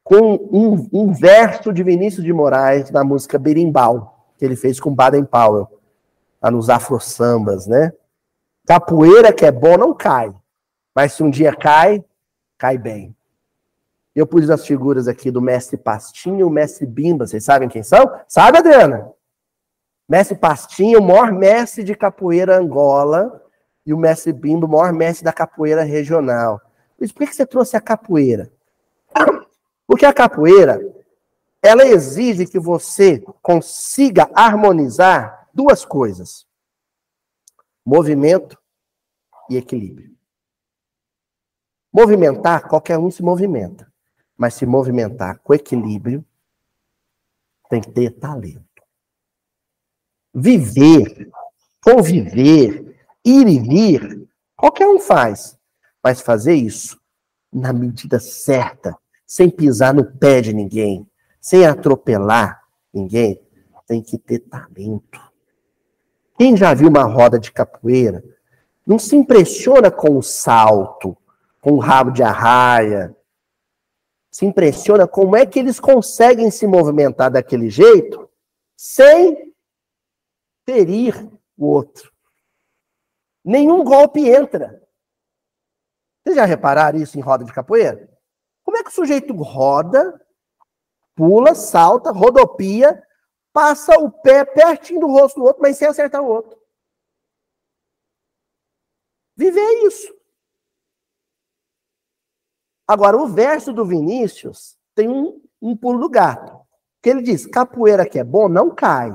[0.04, 4.94] Com um, um verso de Vinícius de Moraes na música Berimbau, que ele fez com
[4.94, 5.68] Baden Powell,
[6.42, 7.92] lá nos afro-sambas, né?
[8.66, 10.34] Capoeira que é bom não cai,
[10.94, 12.04] mas se um dia cai,
[12.58, 13.16] cai bem.
[14.16, 17.28] Eu pus as figuras aqui do mestre Pastinha e o mestre Bimba.
[17.28, 18.10] Vocês sabem quem são?
[18.28, 19.12] Sabe, Adriana?
[20.08, 23.42] Mestre Pastinha, o maior mestre de capoeira Angola,
[23.86, 26.62] e o mestre Bimba, o maior mestre da capoeira regional.
[27.00, 28.50] Mas por que você trouxe a capoeira?
[29.86, 30.80] Porque a capoeira,
[31.62, 36.48] ela exige que você consiga harmonizar duas coisas:
[37.86, 38.58] movimento
[39.50, 40.16] e equilíbrio.
[41.94, 43.94] Movimentar, qualquer um se movimenta
[44.38, 46.26] mas se movimentar com equilíbrio,
[47.70, 48.64] tem que ter talento.
[50.38, 51.32] viver,
[51.82, 55.58] conviver, ir e vir, qualquer um faz.
[56.04, 57.00] Mas fazer isso
[57.52, 61.10] na medida certa, sem pisar no pé de ninguém,
[61.40, 62.62] sem atropelar
[62.94, 63.42] ninguém,
[63.88, 65.22] tem que ter talento.
[66.38, 68.24] Quem já viu uma roda de capoeira,
[68.86, 71.18] não se impressiona com o salto,
[71.62, 73.16] com o rabo de arraia.
[74.30, 78.30] Se impressiona como é que eles conseguem se movimentar daquele jeito
[78.76, 79.54] sem
[80.66, 81.16] ferir
[81.58, 82.12] o outro.
[83.44, 84.82] Nenhum golpe entra.
[86.22, 88.10] Vocês já repararam isso em roda de capoeira?
[88.64, 90.20] Como é que o sujeito roda,
[91.16, 93.02] pula, salta, rodopia,
[93.56, 96.60] passa o pé pertinho do rosto do outro, mas sem acertar o outro?
[99.38, 100.14] Viver isso.
[102.86, 106.68] Agora, o verso do Vinícius tem um, um pulo do gato.
[107.02, 109.10] Que ele diz: capoeira que é bom não cai.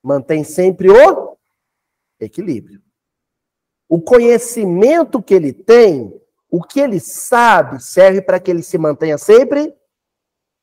[0.00, 1.36] Mantém sempre o
[2.20, 2.80] equilíbrio.
[3.88, 9.18] O conhecimento que ele tem o que ele sabe serve para que ele se mantenha
[9.18, 9.76] sempre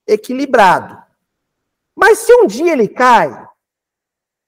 [0.07, 1.10] equilibrado.
[2.01, 3.29] Mas se um dia ele cai,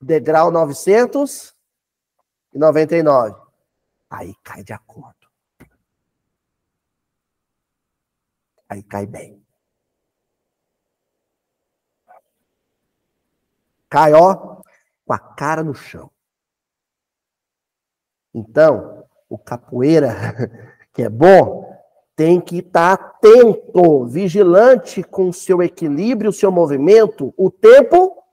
[0.01, 3.39] degrau 999,
[4.09, 5.29] aí cai de acordo.
[8.67, 9.45] Aí cai bem.
[13.87, 14.63] Cai, ó,
[15.05, 16.09] com a cara no chão.
[18.33, 20.09] Então, o capoeira
[20.91, 21.72] que é bom,
[22.15, 28.23] tem que estar atento, vigilante com o seu equilíbrio, o seu movimento, o tempo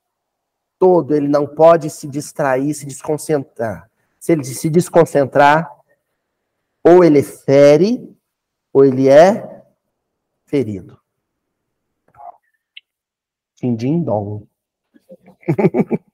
[0.79, 1.15] todo.
[1.15, 3.91] Ele não pode se distrair, se desconcentrar.
[4.19, 5.71] Se ele se desconcentrar,
[6.83, 8.15] ou ele fere,
[8.73, 9.63] ou ele é
[10.45, 10.99] ferido.
[13.57, 14.47] Din-din-dom.